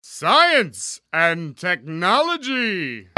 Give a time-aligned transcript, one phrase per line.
[0.00, 3.08] Science and Technology.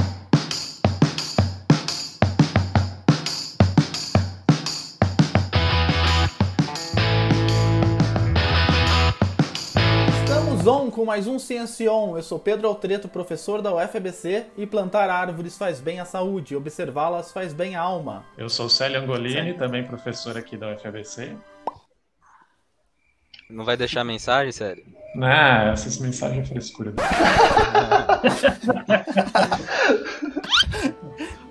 [10.22, 12.16] Estamos on com mais um Ciencion.
[12.16, 17.30] Eu sou Pedro Altreto, professor da UFABC, e plantar árvores faz bem à saúde, observá-las
[17.30, 18.24] faz bem à alma.
[18.38, 21.36] Eu sou Célio Angolini, também professor aqui da UFABC.
[23.50, 24.84] Não vai deixar mensagem, sério?
[25.20, 26.94] Ah, essas mensagens é frescura.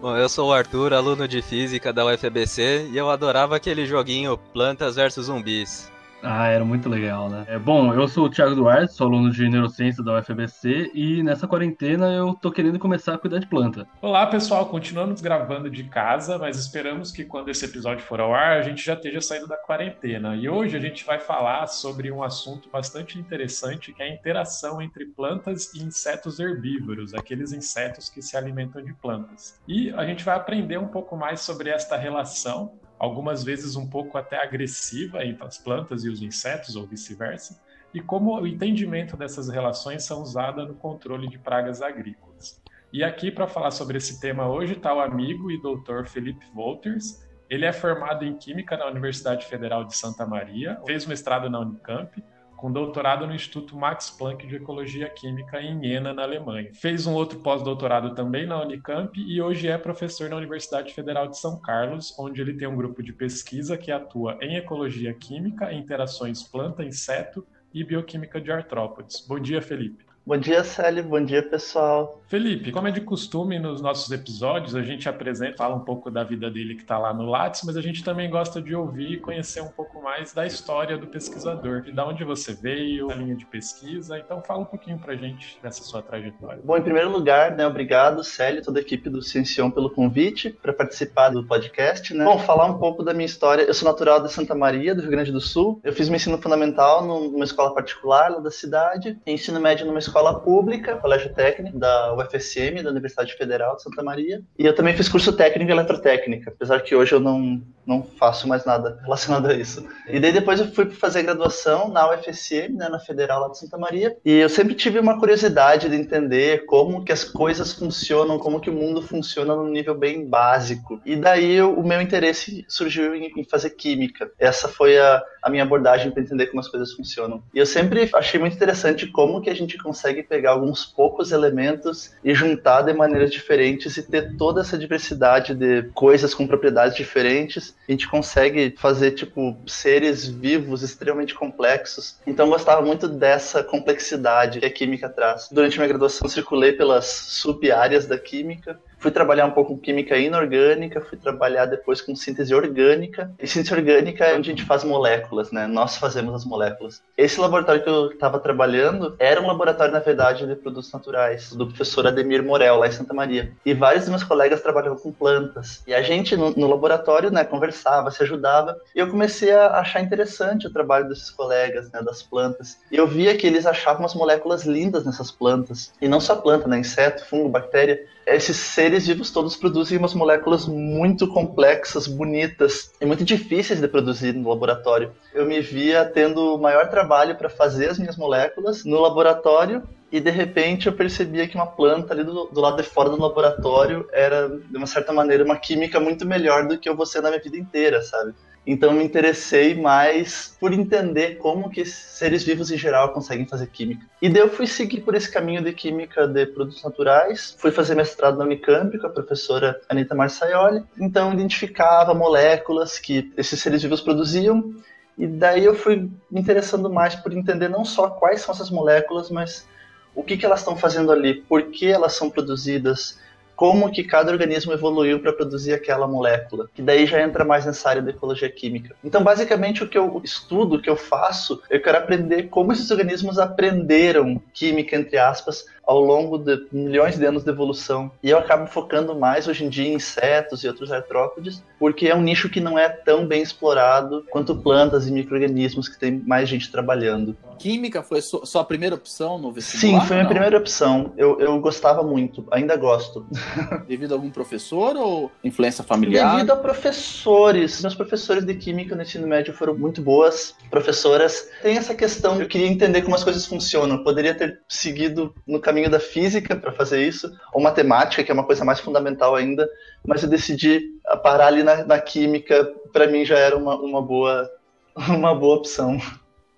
[0.01, 4.37] Bom, eu sou o Arthur, aluno de física da UFABC, e eu adorava aquele joguinho
[4.53, 5.91] Plantas vs Zumbis.
[6.21, 7.45] Ah, era muito legal, né?
[7.47, 11.47] É, bom, eu sou o Thiago Duarte, sou aluno de neurociência da UFABC e nessa
[11.47, 13.87] quarentena eu tô querendo começar a cuidar de planta.
[14.01, 14.65] Olá, pessoal.
[14.65, 18.83] Continuamos gravando de casa, mas esperamos que quando esse episódio for ao ar, a gente
[18.85, 20.35] já esteja saindo da quarentena.
[20.35, 24.81] E hoje a gente vai falar sobre um assunto bastante interessante, que é a interação
[24.81, 29.59] entre plantas e insetos herbívoros, aqueles insetos que se alimentam de plantas.
[29.67, 34.17] E a gente vai aprender um pouco mais sobre esta relação algumas vezes um pouco
[34.17, 37.59] até agressiva entre as plantas e os insetos, ou vice-versa,
[37.93, 42.61] e como o entendimento dessas relações são usadas no controle de pragas agrícolas.
[42.91, 47.25] E aqui para falar sobre esse tema hoje está o amigo e doutor Felipe Wolters.
[47.49, 52.23] Ele é formado em Química na Universidade Federal de Santa Maria, fez mestrado na Unicamp,
[52.59, 56.69] com doutorado no Instituto Max Planck de Ecologia Química em Jena, na Alemanha.
[56.73, 61.37] Fez um outro pós-doutorado também na Unicamp e hoje é professor na Universidade Federal de
[61.39, 66.43] São Carlos, onde ele tem um grupo de pesquisa que atua em ecologia química, interações
[66.43, 69.25] planta-inseto e bioquímica de artrópodes.
[69.25, 70.08] Bom dia, Felipe.
[70.29, 71.03] Bom dia, Célio.
[71.05, 72.21] Bom dia, pessoal.
[72.27, 76.23] Felipe, como é de costume nos nossos episódios, a gente apresenta, fala um pouco da
[76.23, 79.17] vida dele que está lá no Lattes, mas a gente também gosta de ouvir e
[79.17, 83.47] conhecer um pouco mais da história do pesquisador, de onde você veio, a linha de
[83.47, 84.19] pesquisa.
[84.19, 86.61] Então, fala um pouquinho para a gente dessa sua trajetória.
[86.63, 90.71] Bom, em primeiro lugar, né, obrigado, Célio, toda a equipe do Ciencion pelo convite para
[90.71, 92.13] participar do podcast.
[92.13, 92.23] Né?
[92.23, 93.63] Bom, falar um pouco da minha história.
[93.63, 95.81] Eu sou natural de Santa Maria, do Rio Grande do Sul.
[95.83, 99.97] Eu fiz meu ensino fundamental numa escola particular lá da cidade, e ensino médio numa
[99.97, 104.41] escola pública, colégio técnico da UFSM, da Universidade Federal de Santa Maria.
[104.57, 108.47] E eu também fiz curso técnico em eletrotécnica, apesar que hoje eu não, não faço
[108.47, 109.85] mais nada relacionado a isso.
[110.07, 113.77] E daí depois eu fui fazer graduação na UFSM, né, na Federal lá de Santa
[113.77, 114.15] Maria.
[114.23, 118.69] E eu sempre tive uma curiosidade de entender como que as coisas funcionam, como que
[118.69, 121.01] o mundo funciona num nível bem básico.
[121.05, 124.31] E daí o meu interesse surgiu em, em fazer química.
[124.37, 127.43] Essa foi a, a minha abordagem para entender como as coisas funcionam.
[127.53, 132.13] E eu sempre achei muito interessante como que a gente consegue pegar alguns poucos elementos
[132.23, 137.75] e juntar de maneiras diferentes e ter toda essa diversidade de coisas com propriedades diferentes.
[137.87, 142.19] A gente consegue fazer, tipo, seres vivos extremamente complexos.
[142.25, 145.49] Então eu gostava muito dessa complexidade que a química traz.
[145.51, 150.99] Durante minha graduação circulei pelas sub-áreas da química Fui trabalhar um pouco com química inorgânica,
[150.99, 153.31] fui trabalhar depois com síntese orgânica.
[153.41, 155.67] E síntese orgânica é onde a gente faz moléculas, né?
[155.67, 157.01] Nós fazemos as moléculas.
[157.17, 161.67] Esse laboratório que eu estava trabalhando era um laboratório, na verdade, de produtos naturais, do
[161.67, 163.53] professor Ademir Morel, lá em Santa Maria.
[163.65, 165.81] E vários dos meus colegas trabalhavam com plantas.
[165.87, 168.77] E a gente, no, no laboratório, né, conversava, se ajudava.
[168.93, 172.77] E eu comecei a achar interessante o trabalho desses colegas, né, das plantas.
[172.91, 175.93] E eu via que eles achavam as moléculas lindas nessas plantas.
[176.01, 176.79] E não só planta, né?
[176.79, 177.99] Inseto, fungo, bactéria
[178.35, 184.33] esses seres vivos todos produzem umas moléculas muito complexas, bonitas e muito difíceis de produzir
[184.33, 185.11] no laboratório.
[185.33, 190.19] Eu me via tendo o maior trabalho para fazer as minhas moléculas no laboratório e
[190.19, 194.07] de repente eu percebia que uma planta ali do, do, lado de fora do laboratório
[194.11, 197.29] era, de uma certa maneira, uma química muito melhor do que eu vou ser na
[197.29, 198.33] minha vida inteira, sabe?
[198.65, 204.05] Então me interessei mais por entender como que seres vivos em geral conseguem fazer química.
[204.21, 207.95] E daí eu fui seguir por esse caminho de química de produtos naturais, fui fazer
[207.95, 210.83] mestrado na Unicamp com a professora Anita Marçaioli.
[210.99, 214.73] Então identificava moléculas que esses seres vivos produziam
[215.17, 219.29] e daí eu fui me interessando mais por entender não só quais são essas moléculas,
[219.29, 219.67] mas
[220.15, 223.19] o que, que elas estão fazendo ali, por que elas são produzidas,
[223.59, 227.89] como que cada organismo evoluiu para produzir aquela molécula, que daí já entra mais nessa
[227.89, 228.95] área da ecologia química.
[229.03, 232.89] Então, basicamente, o que eu estudo, o que eu faço, eu quero aprender como esses
[232.89, 238.11] organismos aprenderam química, entre aspas, ao longo de milhões de anos de evolução.
[238.21, 242.15] E eu acabo focando mais hoje em dia em insetos e outros artrópodes, porque é
[242.15, 246.47] um nicho que não é tão bem explorado quanto plantas e micro-organismos que tem mais
[246.47, 247.35] gente trabalhando.
[247.57, 250.01] Química foi sua primeira opção no vestibular?
[250.01, 251.11] Sim, foi a minha primeira opção.
[251.17, 253.25] Eu, eu gostava muito, ainda gosto.
[253.87, 256.35] Devido a algum professor ou influência familiar?
[256.35, 257.81] Devido a professores.
[257.81, 261.49] Meus professores de química no ensino médio foram muito boas professoras.
[261.63, 263.97] Tem essa questão, eu queria entender como as coisas funcionam.
[263.97, 268.33] Eu poderia ter seguido no caminho da física para fazer isso, ou matemática, que é
[268.33, 269.69] uma coisa mais fundamental ainda,
[270.05, 270.81] mas eu decidi
[271.23, 274.49] parar ali na, na química, para mim já era uma, uma, boa,
[275.07, 275.99] uma boa opção.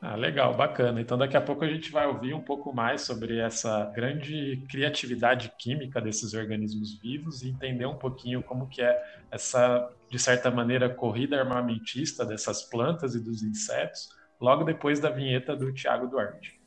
[0.02, 1.00] Ah, legal, bacana.
[1.00, 5.52] Então daqui a pouco a gente vai ouvir um pouco mais sobre essa grande criatividade
[5.60, 10.90] química desses organismos vivos e entender um pouquinho como que é essa, de certa maneira,
[10.90, 14.10] corrida armamentista dessas plantas e dos insetos,
[14.40, 16.61] logo depois da vinheta do Tiago Duarte.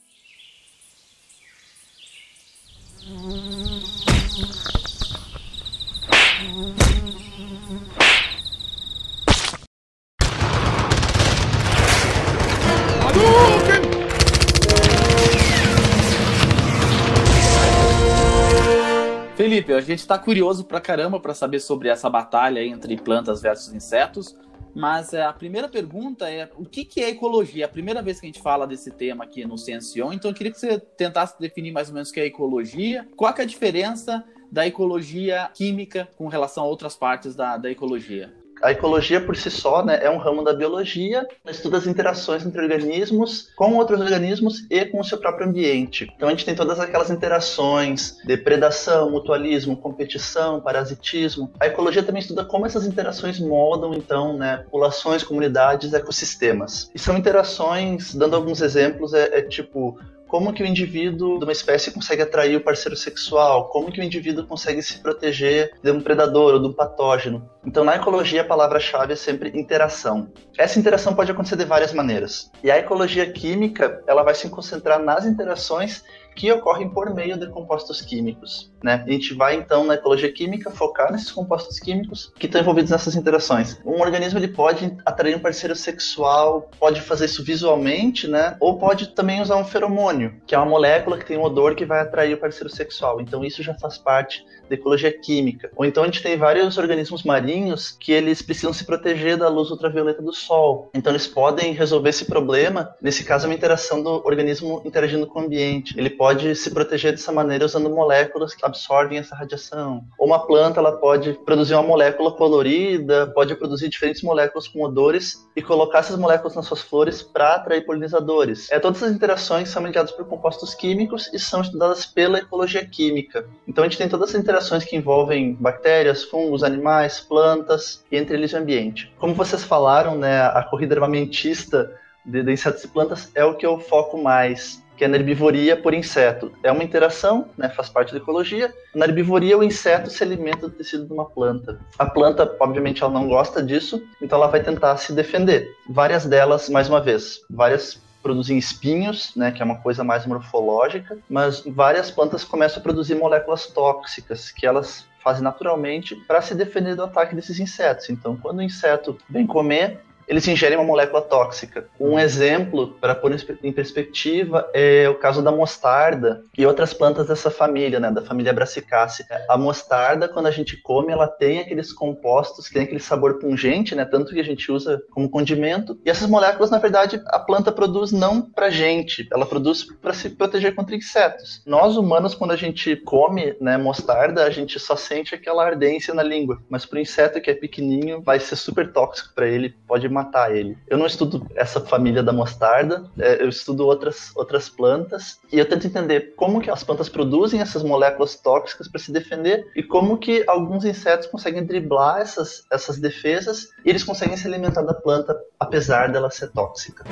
[19.36, 23.74] Felipe, a gente está curioso pra caramba para saber sobre essa batalha entre plantas versus
[23.74, 24.34] insetos,
[24.74, 27.64] mas é, a primeira pergunta é o que, que é ecologia?
[27.64, 30.34] É a primeira vez que a gente fala desse tema aqui no Ciencion, então eu
[30.34, 33.46] queria que você tentasse definir mais ou menos o que é ecologia, qual é a
[33.46, 38.32] diferença da ecologia química com relação a outras partes da, da ecologia?
[38.64, 42.62] A ecologia por si só né, é um ramo da biologia, estuda as interações entre
[42.62, 46.10] organismos com outros organismos e com o seu próprio ambiente.
[46.16, 51.52] Então a gente tem todas aquelas interações, depredação, mutualismo, competição, parasitismo.
[51.60, 56.90] A ecologia também estuda como essas interações moldam então né, populações, comunidades, ecossistemas.
[56.94, 60.00] E são interações, dando alguns exemplos, é, é tipo
[60.34, 64.02] como que o indivíduo de uma espécie consegue atrair o parceiro sexual, como que o
[64.02, 67.48] indivíduo consegue se proteger de um predador ou de um patógeno.
[67.64, 70.28] Então, na ecologia, a palavra-chave é sempre interação.
[70.58, 72.50] Essa interação pode acontecer de várias maneiras.
[72.64, 76.02] E a ecologia química, ela vai se concentrar nas interações
[76.34, 78.72] que ocorrem por meio de compostos químicos.
[78.82, 79.02] Né?
[79.06, 83.16] A gente vai então na ecologia química focar nesses compostos químicos que estão envolvidos nessas
[83.16, 83.80] interações.
[83.84, 88.56] Um organismo ele pode atrair um parceiro sexual, pode fazer isso visualmente, né?
[88.60, 91.86] Ou pode também usar um feromônio, que é uma molécula que tem um odor que
[91.86, 93.20] vai atrair o parceiro sexual.
[93.20, 95.70] Então isso já faz parte da ecologia química.
[95.76, 99.70] Ou então a gente tem vários organismos marinhos que eles precisam se proteger da luz
[99.70, 100.90] ultravioleta do sol.
[100.94, 102.94] Então eles podem resolver esse problema.
[103.00, 105.98] Nesse caso é uma interação do organismo interagindo com o ambiente.
[105.98, 106.23] Ele pode
[106.54, 110.04] se proteger dessa maneira usando moléculas que absorvem essa radiação.
[110.18, 115.46] Ou uma planta ela pode produzir uma molécula colorida, pode produzir diferentes moléculas com odores
[115.54, 118.70] e colocar essas moléculas nas suas flores para atrair polinizadores.
[118.70, 123.46] É, todas essas interações são mediadas por compostos químicos e são estudadas pela ecologia química.
[123.66, 128.36] Então a gente tem todas essas interações que envolvem bactérias, fungos, animais, plantas e entre
[128.36, 129.12] eles o ambiente.
[129.18, 131.92] Como vocês falaram, né, a corrida armamentista
[132.24, 135.76] de, de insetos e plantas é o que eu foco mais que é a herbivoria
[135.76, 136.52] por inseto.
[136.62, 138.72] É uma interação, né, faz parte da ecologia.
[138.94, 141.78] Na herbivoria, o inseto se alimenta do tecido de uma planta.
[141.98, 145.68] A planta, obviamente, ela não gosta disso, então ela vai tentar se defender.
[145.88, 151.18] Várias delas, mais uma vez, várias produzem espinhos, né, que é uma coisa mais morfológica,
[151.28, 156.94] mas várias plantas começam a produzir moléculas tóxicas que elas fazem naturalmente para se defender
[156.94, 158.08] do ataque desses insetos.
[158.10, 161.86] Então, quando o inseto vem comer, eles ingerem uma molécula tóxica.
[161.98, 167.50] Um exemplo, para pôr em perspectiva, é o caso da mostarda e outras plantas dessa
[167.50, 169.26] família, né, da família Brassicaceae.
[169.48, 173.94] A mostarda, quando a gente come, ela tem aqueles compostos que tem aquele sabor pungente,
[173.94, 175.98] né, tanto que a gente usa como condimento.
[176.04, 180.30] E essas moléculas, na verdade, a planta produz não para gente, ela produz para se
[180.30, 181.62] proteger contra insetos.
[181.66, 186.22] Nós humanos, quando a gente come né, mostarda, a gente só sente aquela ardência na
[186.22, 190.08] língua, mas para o inseto que é pequenininho, vai ser super tóxico para ele, pode
[190.14, 190.78] matar ele.
[190.88, 195.68] Eu não estudo essa família da mostarda, é, eu estudo outras, outras plantas e eu
[195.68, 200.16] tento entender como que as plantas produzem essas moléculas tóxicas para se defender e como
[200.16, 205.38] que alguns insetos conseguem driblar essas, essas defesas e eles conseguem se alimentar da planta
[205.58, 207.04] apesar dela ser tóxica.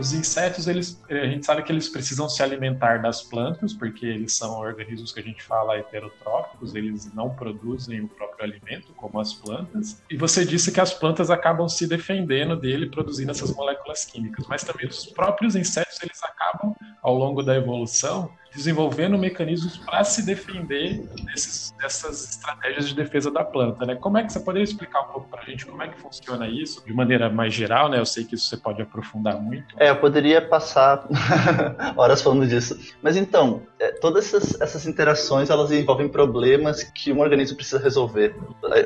[0.00, 4.34] Os insetos, eles, a gente sabe que eles precisam se alimentar das plantas, porque eles
[4.34, 9.34] são organismos que a gente fala heterotróficos, eles não produzem o próprio alimento, como as
[9.34, 10.02] plantas.
[10.10, 14.64] E você disse que as plantas acabam se defendendo dele, produzindo essas moléculas químicas, mas
[14.64, 21.02] também os próprios insetos, eles acabam, ao longo da evolução, desenvolvendo mecanismos para se defender
[21.24, 23.94] desses, dessas estratégias de defesa da planta, né?
[23.94, 26.48] Como é que você poderia explicar um pouco para a gente como é que funciona
[26.48, 27.98] isso de maneira mais geral, né?
[27.98, 29.74] Eu sei que isso você pode aprofundar muito.
[29.78, 31.06] É, eu poderia passar
[31.96, 37.20] horas falando disso, mas então é, todas essas, essas interações elas envolvem problemas que um
[37.20, 38.34] organismo precisa resolver.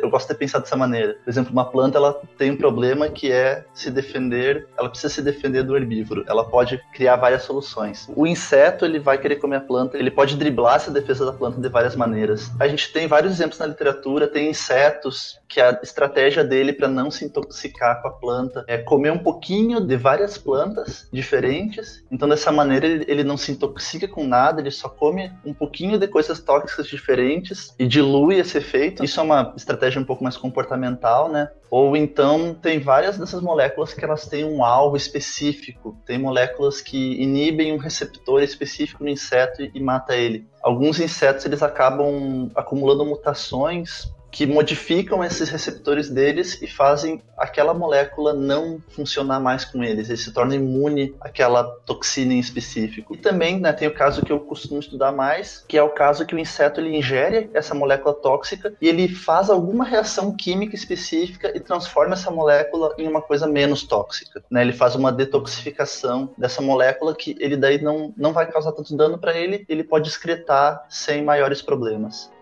[0.01, 1.15] Eu gosto de pensar dessa maneira.
[1.15, 5.23] Por exemplo, uma planta ela tem um problema que é se defender, ela precisa se
[5.23, 6.25] defender do herbívoro.
[6.29, 8.09] Ela pode criar várias soluções.
[8.15, 11.61] O inseto ele vai querer comer a planta, ele pode driblar essa defesa da planta
[11.61, 12.51] de várias maneiras.
[12.61, 17.13] A gente tem vários exemplos na literatura, tem insetos que a estratégia dele para não
[17.13, 22.05] se intoxicar com a planta é comer um pouquinho de várias plantas diferentes.
[22.11, 25.97] Então dessa maneira ele, ele não se intoxica com nada, ele só come um pouquinho
[25.97, 29.05] de coisas tóxicas diferentes e dilui esse efeito.
[29.05, 31.49] Isso é uma estratégia um pouco mais comportamental, né?
[31.71, 35.97] Ou então tem várias dessas moléculas que elas têm um alvo específico.
[36.05, 40.49] Tem moléculas que inibem um receptor específico no inseto e, e mata ele.
[40.61, 48.33] Alguns insetos eles acabam acumulando mutações que modificam esses receptores deles e fazem aquela molécula
[48.35, 50.09] não funcionar mais com eles.
[50.09, 53.15] Ele se torna imune àquela toxina em específico.
[53.15, 56.27] E também né, tem o caso que eu costumo estudar mais, que é o caso
[56.27, 61.57] que o inseto ele ingere essa molécula tóxica e ele faz alguma reação química específica
[61.57, 64.43] e transforma essa molécula em uma coisa menos tóxica.
[64.51, 64.63] Né?
[64.63, 69.17] Ele faz uma detoxificação dessa molécula que ele daí não, não vai causar tanto dano
[69.17, 72.34] para ele, ele pode excretar sem maiores problemas.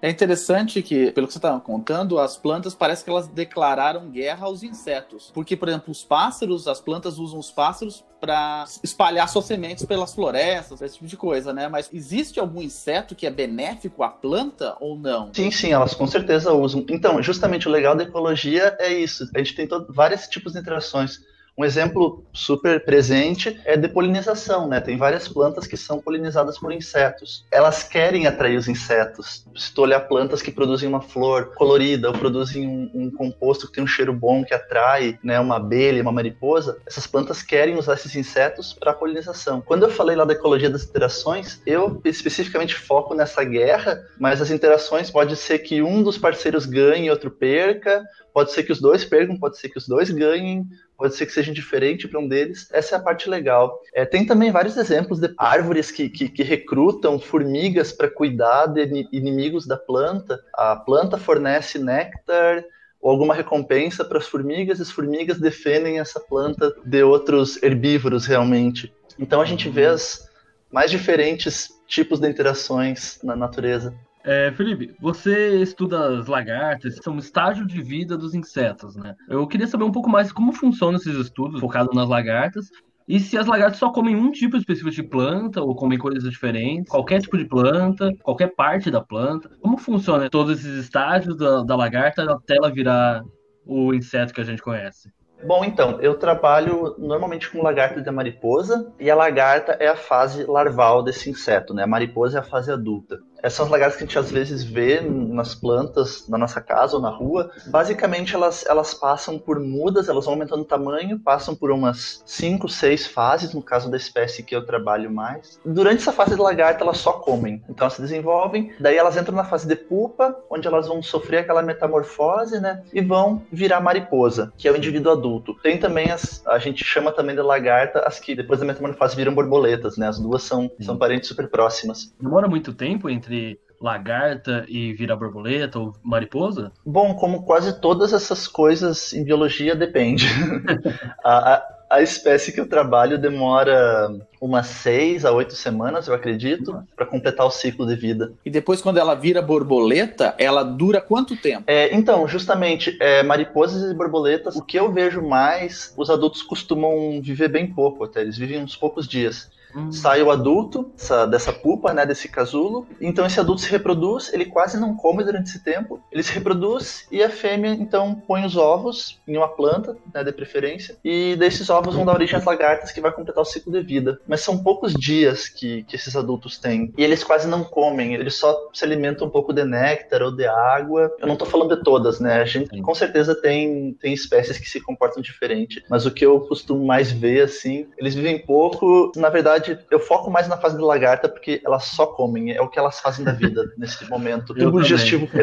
[0.00, 4.46] É interessante que, pelo que você estava contando, as plantas parece que elas declararam guerra
[4.46, 5.30] aos insetos.
[5.34, 10.14] Porque, por exemplo, os pássaros, as plantas usam os pássaros para espalhar suas sementes pelas
[10.14, 11.68] florestas, esse tipo de coisa, né?
[11.68, 15.30] Mas existe algum inseto que é benéfico à planta ou não?
[15.32, 16.84] Sim, sim, elas com certeza usam.
[16.88, 19.28] Então, justamente o legal da ecologia é isso.
[19.34, 21.20] A gente tem todo, vários tipos de interações.
[21.58, 24.80] Um exemplo super presente é de polinização, né?
[24.80, 27.44] Tem várias plantas que são polinizadas por insetos.
[27.50, 29.44] Elas querem atrair os insetos.
[29.56, 33.72] Se tu olhar plantas que produzem uma flor colorida ou produzem um, um composto que
[33.72, 37.94] tem um cheiro bom que atrai, né, uma abelha, uma mariposa, essas plantas querem usar
[37.94, 39.60] esses insetos para polinização.
[39.60, 44.52] Quando eu falei lá da ecologia das interações, eu especificamente foco nessa guerra, mas as
[44.52, 48.80] interações pode ser que um dos parceiros ganhe e outro perca, pode ser que os
[48.80, 50.64] dois percam, pode ser que os dois ganhem,
[50.98, 52.68] pode ser que seja diferente para um deles.
[52.72, 53.80] Essa é a parte legal.
[53.94, 59.08] É, tem também vários exemplos de árvores que, que, que recrutam formigas para cuidar de
[59.12, 60.40] inimigos da planta.
[60.52, 62.64] A planta fornece néctar
[63.00, 68.26] ou alguma recompensa para as formigas, e as formigas defendem essa planta de outros herbívoros
[68.26, 68.92] realmente.
[69.16, 70.28] Então a gente vê as
[70.70, 73.94] mais diferentes tipos de interações na natureza.
[74.30, 79.14] É, Felipe, você estuda as lagartas, são um estágio de vida dos insetos, né?
[79.26, 82.68] Eu queria saber um pouco mais como funcionam esses estudos focados nas lagartas
[83.08, 86.90] e se as lagartas só comem um tipo específico de planta ou comem coisas diferentes,
[86.90, 89.50] qualquer tipo de planta, qualquer parte da planta.
[89.62, 93.24] Como funciona todos esses estágios da, da lagarta até ela virar
[93.64, 95.10] o inseto que a gente conhece?
[95.46, 100.44] Bom, então, eu trabalho normalmente com lagarta de mariposa e a lagarta é a fase
[100.44, 101.84] larval desse inseto, né?
[101.84, 105.54] A mariposa é a fase adulta essas lagartas que a gente às vezes vê nas
[105.54, 110.34] plantas na nossa casa ou na rua, basicamente elas, elas passam por mudas, elas vão
[110.34, 114.64] aumentando o tamanho, passam por umas 5, 6 fases, no caso da espécie que eu
[114.64, 115.58] trabalho mais.
[115.64, 117.62] Durante essa fase de lagarta, elas só comem.
[117.68, 121.38] Então elas se desenvolvem, daí elas entram na fase de pupa, onde elas vão sofrer
[121.38, 122.82] aquela metamorfose, né?
[122.92, 125.54] E vão virar mariposa, que é o indivíduo adulto.
[125.62, 126.44] Tem também as.
[126.46, 130.08] A gente chama também de lagarta as que depois da metamorfose viram borboletas, né?
[130.08, 132.12] As duas são, são parentes super próximas.
[132.20, 136.72] Demora muito tempo entre entre lagarta e vira borboleta ou mariposa?
[136.84, 140.26] Bom, como quase todas essas coisas em biologia, depende.
[141.22, 146.82] a, a, a, espécie que eu trabalho demora umas seis a oito semanas, eu acredito,
[146.96, 148.32] para completar o ciclo de vida.
[148.44, 151.62] E depois, quando ela vira borboleta, ela dura quanto tempo?
[151.68, 157.20] É, então, justamente, é, mariposas e borboletas, o que eu vejo mais, os adultos costumam
[157.22, 159.48] viver bem pouco até, eles vivem uns poucos dias.
[159.74, 159.92] Hum.
[159.92, 162.86] Sai o adulto dessa, dessa pupa, né, desse casulo.
[163.00, 166.00] Então esse adulto se reproduz, ele quase não come durante esse tempo.
[166.10, 170.32] Ele se reproduz e a fêmea então põe os ovos em uma planta, né, de
[170.32, 170.96] preferência.
[171.04, 174.20] E desses ovos vão dar origem às lagartas que vai completar o ciclo de vida.
[174.26, 176.92] Mas são poucos dias que, que esses adultos têm.
[176.96, 180.46] E eles quase não comem, eles só se alimentam um pouco de néctar ou de
[180.46, 181.14] água.
[181.18, 182.40] Eu não tô falando de todas, né?
[182.40, 185.84] A gente com certeza tem, tem espécies que se comportam diferente.
[185.88, 189.12] Mas o que eu costumo mais ver, assim, eles vivem pouco.
[189.16, 192.60] Na verdade, verdade, eu foco mais na fase de lagarta, porque elas só comem, é
[192.60, 194.54] o que elas fazem da vida nesse momento.
[194.54, 195.28] Tubo digestivo.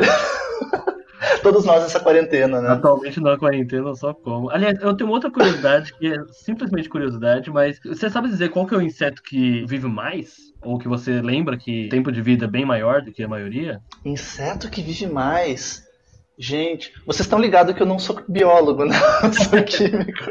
[1.41, 2.69] Todos nós nessa quarentena, né?
[2.69, 4.49] Atualmente na quarentena eu só como.
[4.49, 8.73] Aliás, eu tenho outra curiosidade, que é simplesmente curiosidade, mas você sabe dizer qual que
[8.73, 10.35] é o inseto que vive mais?
[10.63, 13.27] Ou que você lembra que o tempo de vida é bem maior do que a
[13.27, 13.79] maioria?
[14.03, 15.84] Inseto que vive mais.
[16.37, 18.95] Gente, vocês estão ligados que eu não sou biólogo, né?
[19.23, 20.23] Eu sou químico.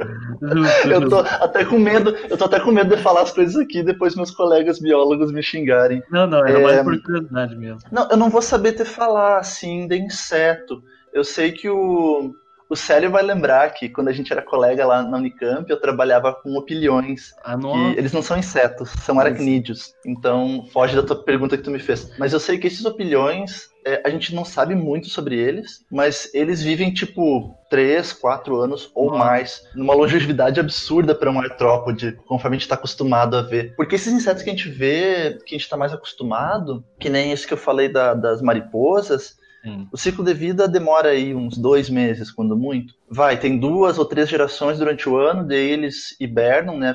[0.91, 3.79] Eu tô até com medo, eu tô até com medo de falar as coisas aqui
[3.79, 6.03] e depois meus colegas biólogos me xingarem.
[6.11, 7.79] Não, não, era É, mais por curiosidade mesmo.
[7.91, 10.83] Não, eu não vou saber te falar assim de inseto.
[11.13, 12.35] Eu sei que o,
[12.69, 16.33] o Célio vai lembrar que quando a gente era colega lá na Unicamp, eu trabalhava
[16.33, 17.33] com opilhões.
[17.45, 19.95] Ah, que eles não são insetos, são aracnídeos.
[20.07, 22.11] Então foge da tua pergunta que tu me fez.
[22.19, 26.31] Mas eu sei que esses opilhões, é, a gente não sabe muito sobre eles, mas
[26.35, 29.19] eles vivem tipo 3, 4 anos ou Nossa.
[29.25, 33.75] mais, numa longevidade absurda para um artrópode, conforme a gente está acostumado a ver.
[33.77, 37.31] Porque esses insetos que a gente vê, que a gente está mais acostumado, que nem
[37.33, 39.89] esse que eu falei da- das mariposas, Hum.
[39.91, 42.95] o ciclo de vida demora aí uns dois meses, quando muito.
[43.09, 46.95] Vai, tem duas ou três gerações durante o ano, daí eles hibernam, né?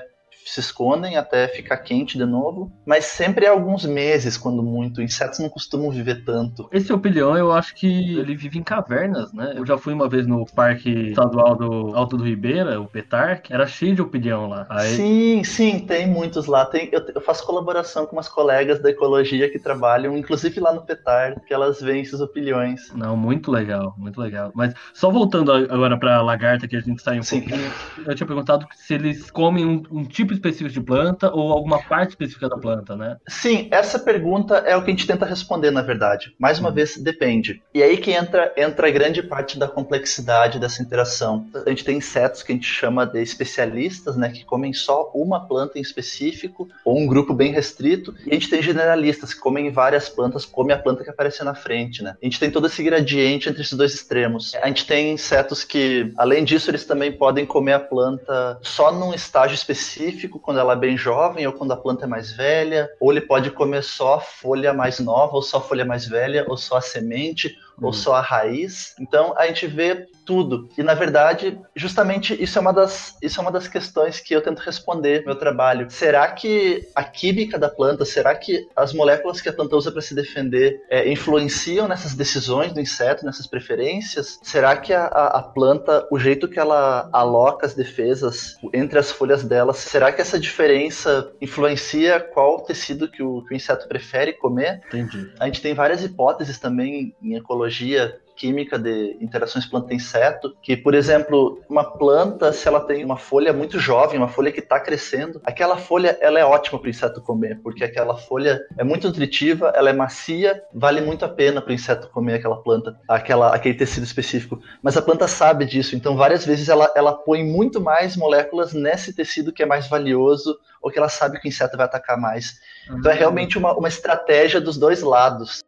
[0.49, 5.01] Se escondem até ficar quente de novo, mas sempre é alguns meses, quando muito.
[5.01, 6.67] Insetos não costumam viver tanto.
[6.71, 9.53] Esse opilhão, eu acho que ele vive em cavernas, né?
[9.55, 13.67] Eu já fui uma vez no Parque Estadual do Alto do Ribeira, o Petarc, era
[13.67, 14.65] cheio de opilhão lá.
[14.69, 16.65] Aí, Sim, sim, tem muitos lá.
[16.65, 20.81] Tem, eu, eu faço colaboração com umas colegas da ecologia que trabalham, inclusive lá no
[20.81, 22.91] Petar, que elas veem esses opilhões.
[22.93, 24.51] Não, muito legal, muito legal.
[24.55, 27.41] Mas só voltando agora pra lagarta, que a gente saiu um Sim.
[27.41, 27.71] pouquinho,
[28.05, 32.11] eu tinha perguntado se eles comem um, um tipo específico de planta ou alguma parte
[32.11, 33.17] específica da planta, né?
[33.27, 36.33] Sim, essa pergunta é o que a gente tenta responder, na verdade.
[36.39, 37.61] Mais uma vez, depende.
[37.73, 41.45] E aí que entra, entra grande parte da complexidade dessa interação.
[41.65, 45.47] A gente tem insetos que a gente chama de especialistas, né, que comem só uma
[45.47, 48.13] planta em específico, ou um grupo bem restrito.
[48.25, 51.53] E a gente tem generalistas que comem várias plantas, comem a planta que aparece na
[51.53, 52.15] frente, né?
[52.21, 54.55] A gente tem todo esse gradiente entre esses dois extremos.
[54.55, 59.13] A gente tem insetos que, além disso, eles também podem comer a planta só num
[59.13, 63.11] estágio específico, quando ela é bem jovem ou quando a planta é mais velha, ou
[63.11, 66.57] ele pode comer só a folha mais nova, ou só a folha mais velha, ou
[66.57, 68.93] só a semente, ou só a raiz.
[68.99, 70.69] Então a gente vê tudo.
[70.77, 74.43] E na verdade, justamente isso é uma das, isso é uma das questões que eu
[74.43, 75.89] tento responder no meu trabalho.
[75.89, 80.03] Será que a química da planta, será que as moléculas que a planta usa para
[80.03, 84.39] se defender é, influenciam nessas decisões do inseto, nessas preferências?
[84.43, 89.11] Será que a, a, a planta, o jeito que ela aloca as defesas entre as
[89.11, 94.33] folhas dela, será que essa diferença influencia qual tecido que o, que o inseto prefere
[94.33, 94.83] comer?
[94.89, 95.33] Entendi.
[95.39, 101.61] A gente tem várias hipóteses também em ecologia química de interações planta-inseto, que, por exemplo,
[101.69, 105.75] uma planta, se ela tem uma folha muito jovem, uma folha que está crescendo, aquela
[105.75, 109.89] folha ela é ótima para o inseto comer, porque aquela folha é muito nutritiva, ela
[109.89, 114.05] é macia, vale muito a pena para o inseto comer aquela planta, aquela, aquele tecido
[114.05, 114.61] específico.
[114.81, 119.13] Mas a planta sabe disso, então várias vezes ela, ela põe muito mais moléculas nesse
[119.13, 122.55] tecido que é mais valioso, ou que ela sabe que o inseto vai atacar mais.
[122.89, 125.59] Então é realmente uma, uma estratégia dos dois lados.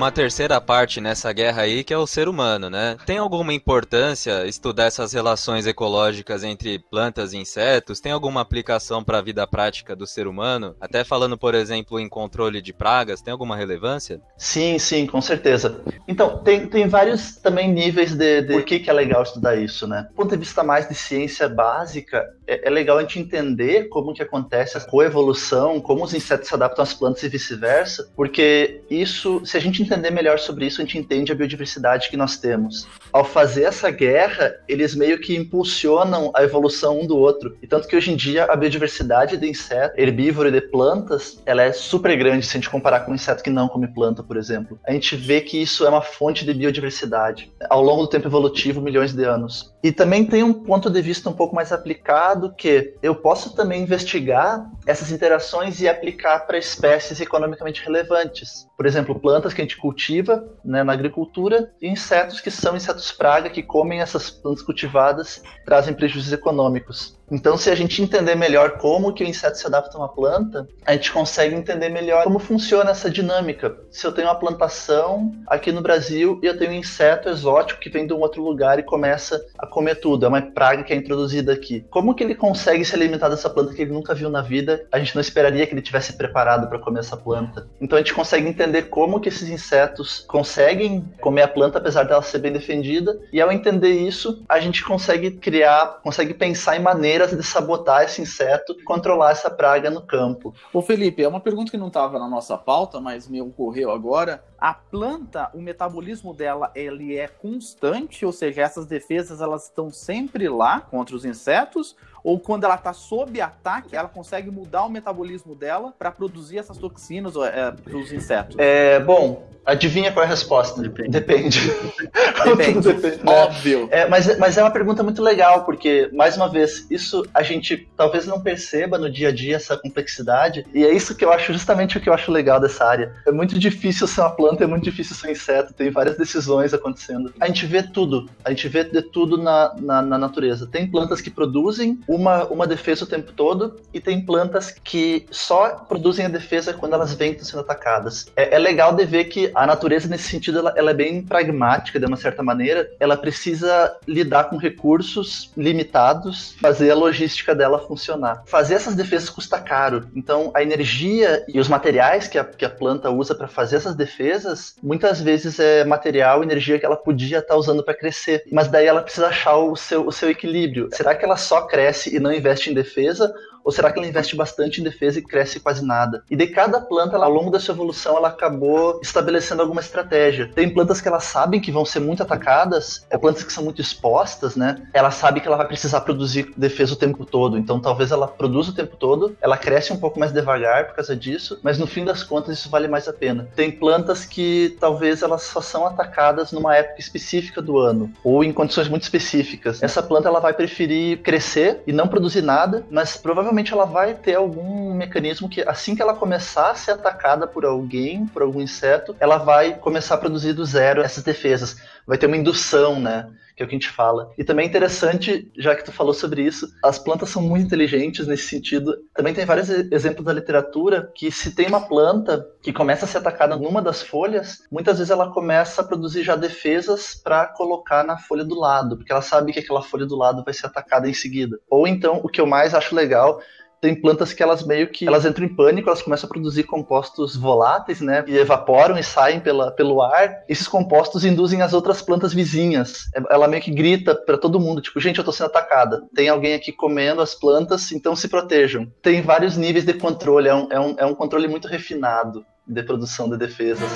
[0.00, 2.96] Uma terceira parte nessa guerra aí que é o ser humano, né?
[3.04, 8.00] Tem alguma importância estudar essas relações ecológicas entre plantas e insetos?
[8.00, 10.74] Tem alguma aplicação para a vida prática do ser humano?
[10.80, 14.22] Até falando, por exemplo, em controle de pragas, tem alguma relevância?
[14.38, 15.82] Sim, sim, com certeza.
[16.08, 19.86] Então, tem, tem vários também níveis de, de por que, que é legal estudar isso,
[19.86, 20.06] né?
[20.08, 24.14] Do ponto de vista mais de ciência básica, é, é legal a gente entender como
[24.14, 29.44] que acontece a coevolução, como os insetos se adaptam às plantas e vice-versa, porque isso,
[29.44, 32.86] se a gente entender melhor sobre isso, a gente entende a biodiversidade que nós temos.
[33.12, 37.56] Ao fazer essa guerra, eles meio que impulsionam a evolução um do outro.
[37.60, 41.62] E tanto que hoje em dia a biodiversidade de inseto, herbívoro e de plantas, ela
[41.62, 44.36] é super grande se a gente comparar com um inseto que não come planta, por
[44.36, 44.78] exemplo.
[44.86, 48.80] A gente vê que isso é uma fonte de biodiversidade ao longo do tempo evolutivo,
[48.80, 49.74] milhões de anos.
[49.82, 53.82] E também tem um ponto de vista um pouco mais aplicado que eu posso também
[53.82, 58.68] investigar essas interações e aplicar para espécies economicamente relevantes.
[58.76, 63.10] Por exemplo, plantas que a gente cultiva né, na agricultura e insetos que são insetos
[63.10, 67.18] praga que comem essas plantas cultivadas trazem prejuízos econômicos.
[67.30, 70.68] Então, se a gente entender melhor como que o inseto se adapta a uma planta,
[70.84, 73.76] a gente consegue entender melhor como funciona essa dinâmica.
[73.90, 77.88] Se eu tenho uma plantação aqui no Brasil e eu tenho um inseto exótico que
[77.88, 80.96] vem de um outro lugar e começa a comer tudo, é uma praga que é
[80.96, 81.84] introduzida aqui.
[81.90, 84.84] Como que ele consegue se alimentar dessa planta que ele nunca viu na vida?
[84.90, 87.68] A gente não esperaria que ele tivesse preparado para comer essa planta.
[87.80, 92.22] Então, a gente consegue entender como que esses insetos conseguem comer a planta apesar dela
[92.22, 93.18] ser bem defendida.
[93.32, 98.04] E ao entender isso, a gente consegue criar, consegue pensar em maneiras maneiras de sabotar
[98.04, 100.54] esse inseto e controlar essa praga no campo.
[100.72, 104.42] Ô Felipe, é uma pergunta que não estava na nossa pauta, mas me ocorreu agora.
[104.60, 110.48] A planta, o metabolismo dela, ele é constante, ou seja, essas defesas elas estão sempre
[110.48, 115.54] lá contra os insetos, ou quando ela está sob ataque, ela consegue mudar o metabolismo
[115.54, 118.56] dela para produzir essas toxinas é, para os insetos?
[118.58, 120.80] É, bom, adivinha qual é a resposta?
[120.80, 121.10] Depende.
[121.10, 121.60] Depende.
[122.44, 122.92] Depende.
[122.92, 123.32] Depende, né?
[123.32, 123.88] Óbvio.
[123.90, 127.88] É, mas, mas é uma pergunta muito legal, porque, mais uma vez, isso a gente
[127.96, 131.52] talvez não perceba no dia a dia essa complexidade, e é isso que eu acho,
[131.52, 133.14] justamente o que eu acho legal dessa área.
[133.26, 137.32] É muito difícil ser uma planta, é muito difícil ser inseto, tem várias decisões acontecendo.
[137.40, 140.66] A gente vê tudo, a gente vê de tudo na, na, na natureza.
[140.66, 145.70] Tem plantas que produzem uma, uma defesa o tempo todo, e tem plantas que só
[145.88, 148.26] produzem a defesa quando elas vêm sendo atacadas.
[148.36, 151.98] É, é legal de ver que a natureza, nesse sentido, ela, ela é bem pragmática,
[151.98, 152.90] de uma certa maneira.
[152.98, 158.42] Ela precisa lidar com recursos limitados, fazer a logística dela funcionar.
[158.46, 160.08] Fazer essas defesas custa caro.
[160.14, 163.94] Então, a energia e os materiais que a, que a planta usa para fazer essas
[163.94, 164.39] defesas,
[164.82, 168.44] muitas vezes é material, energia que ela podia estar usando para crescer.
[168.50, 170.88] Mas daí ela precisa achar o seu, o seu equilíbrio.
[170.92, 173.32] Será que ela só cresce e não investe em defesa?
[173.64, 176.22] Ou será que ela investe bastante em defesa e cresce quase nada?
[176.30, 180.50] E de cada planta, ela, ao longo da sua evolução, ela acabou estabelecendo alguma estratégia.
[180.54, 183.80] Tem plantas que elas sabem que vão ser muito atacadas, é plantas que são muito
[183.80, 184.82] expostas, né?
[184.92, 187.58] Ela sabe que ela vai precisar produzir defesa o tempo todo.
[187.58, 191.14] Então, talvez ela produza o tempo todo, ela cresce um pouco mais devagar por causa
[191.14, 193.48] disso, mas no fim das contas isso vale mais a pena.
[193.54, 198.52] Tem plantas que talvez elas só são atacadas numa época específica do ano ou em
[198.52, 199.82] condições muito específicas.
[199.82, 204.14] Essa planta ela vai preferir crescer e não produzir nada, mas provavelmente provavelmente ela vai
[204.14, 208.60] ter algum mecanismo que assim que ela começar a ser atacada por alguém, por algum
[208.60, 211.76] inseto, ela vai começar a produzir do zero essas defesas.
[212.06, 213.28] Vai ter uma indução, né?
[213.60, 214.32] Que é o que a gente fala.
[214.38, 218.26] E também é interessante, já que tu falou sobre isso, as plantas são muito inteligentes
[218.26, 218.96] nesse sentido.
[219.14, 223.18] Também tem vários exemplos da literatura que se tem uma planta que começa a ser
[223.18, 228.16] atacada numa das folhas, muitas vezes ela começa a produzir já defesas para colocar na
[228.16, 231.14] folha do lado, porque ela sabe que aquela folha do lado vai ser atacada em
[231.14, 231.58] seguida.
[231.68, 233.40] Ou então, o que eu mais acho legal
[233.80, 237.34] tem plantas que elas meio que elas entram em pânico, elas começam a produzir compostos
[237.34, 238.22] voláteis, né?
[238.26, 240.44] E evaporam e saem pela, pelo ar.
[240.48, 243.10] Esses compostos induzem as outras plantas vizinhas.
[243.30, 246.02] Ela meio que grita para todo mundo, tipo, gente, eu tô sendo atacada.
[246.14, 248.90] Tem alguém aqui comendo as plantas, então se protejam.
[249.02, 252.82] Tem vários níveis de controle, é um, é um, é um controle muito refinado de
[252.82, 253.90] produção de defesas.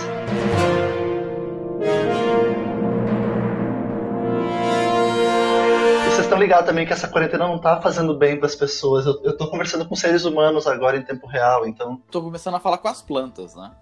[6.45, 9.07] Ligados também que essa quarentena não tá fazendo bem para as pessoas.
[9.07, 12.01] Eu, eu tô conversando com seres humanos agora em tempo real, então.
[12.11, 13.73] Tô começando a falar com as plantas, né?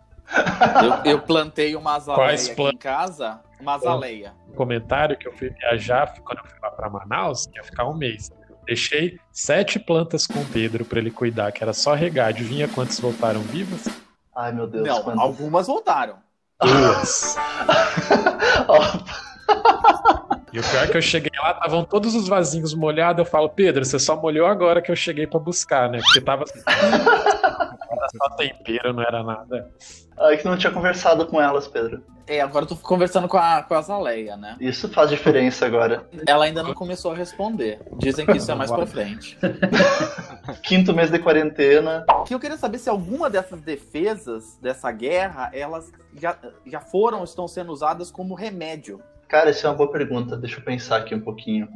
[1.04, 4.32] eu, eu, plantei uma azaleia aqui em casa, uma azaleia.
[4.48, 7.94] Um comentário que eu fui viajar quando eu fui lá para Manaus, ia ficar um
[7.94, 8.30] mês.
[8.64, 12.28] Deixei sete plantas com o Pedro para ele cuidar, que era só regar.
[12.28, 13.88] Adivinha quantas voltaram vivas?
[14.34, 14.86] Ai, meu Deus.
[14.86, 15.20] Não, quantas...
[15.20, 16.16] algumas voltaram.
[16.60, 17.36] Duas.
[20.52, 23.24] E o pior é que eu cheguei lá, estavam todos os vasinhos molhados.
[23.24, 25.98] Eu falo, Pedro, você só molhou agora que eu cheguei para buscar, né?
[26.04, 26.44] Porque tava.
[26.66, 29.70] era só tempero, não era nada.
[30.18, 32.04] Ai, que não tinha conversado com elas, Pedro.
[32.26, 34.56] É, agora eu tô conversando com a, com a Zaleia, né?
[34.60, 36.06] Isso faz diferença agora.
[36.26, 37.80] Ela ainda não começou a responder.
[37.96, 39.38] Dizem que isso é mais pra frente.
[40.62, 42.04] Quinto mês de quarentena.
[42.26, 46.36] Que eu queria saber se alguma dessas defesas dessa guerra, elas já,
[46.66, 49.00] já foram, estão sendo usadas como remédio
[49.32, 50.36] Cara, essa é uma boa pergunta.
[50.36, 51.66] Deixa eu pensar aqui um pouquinho.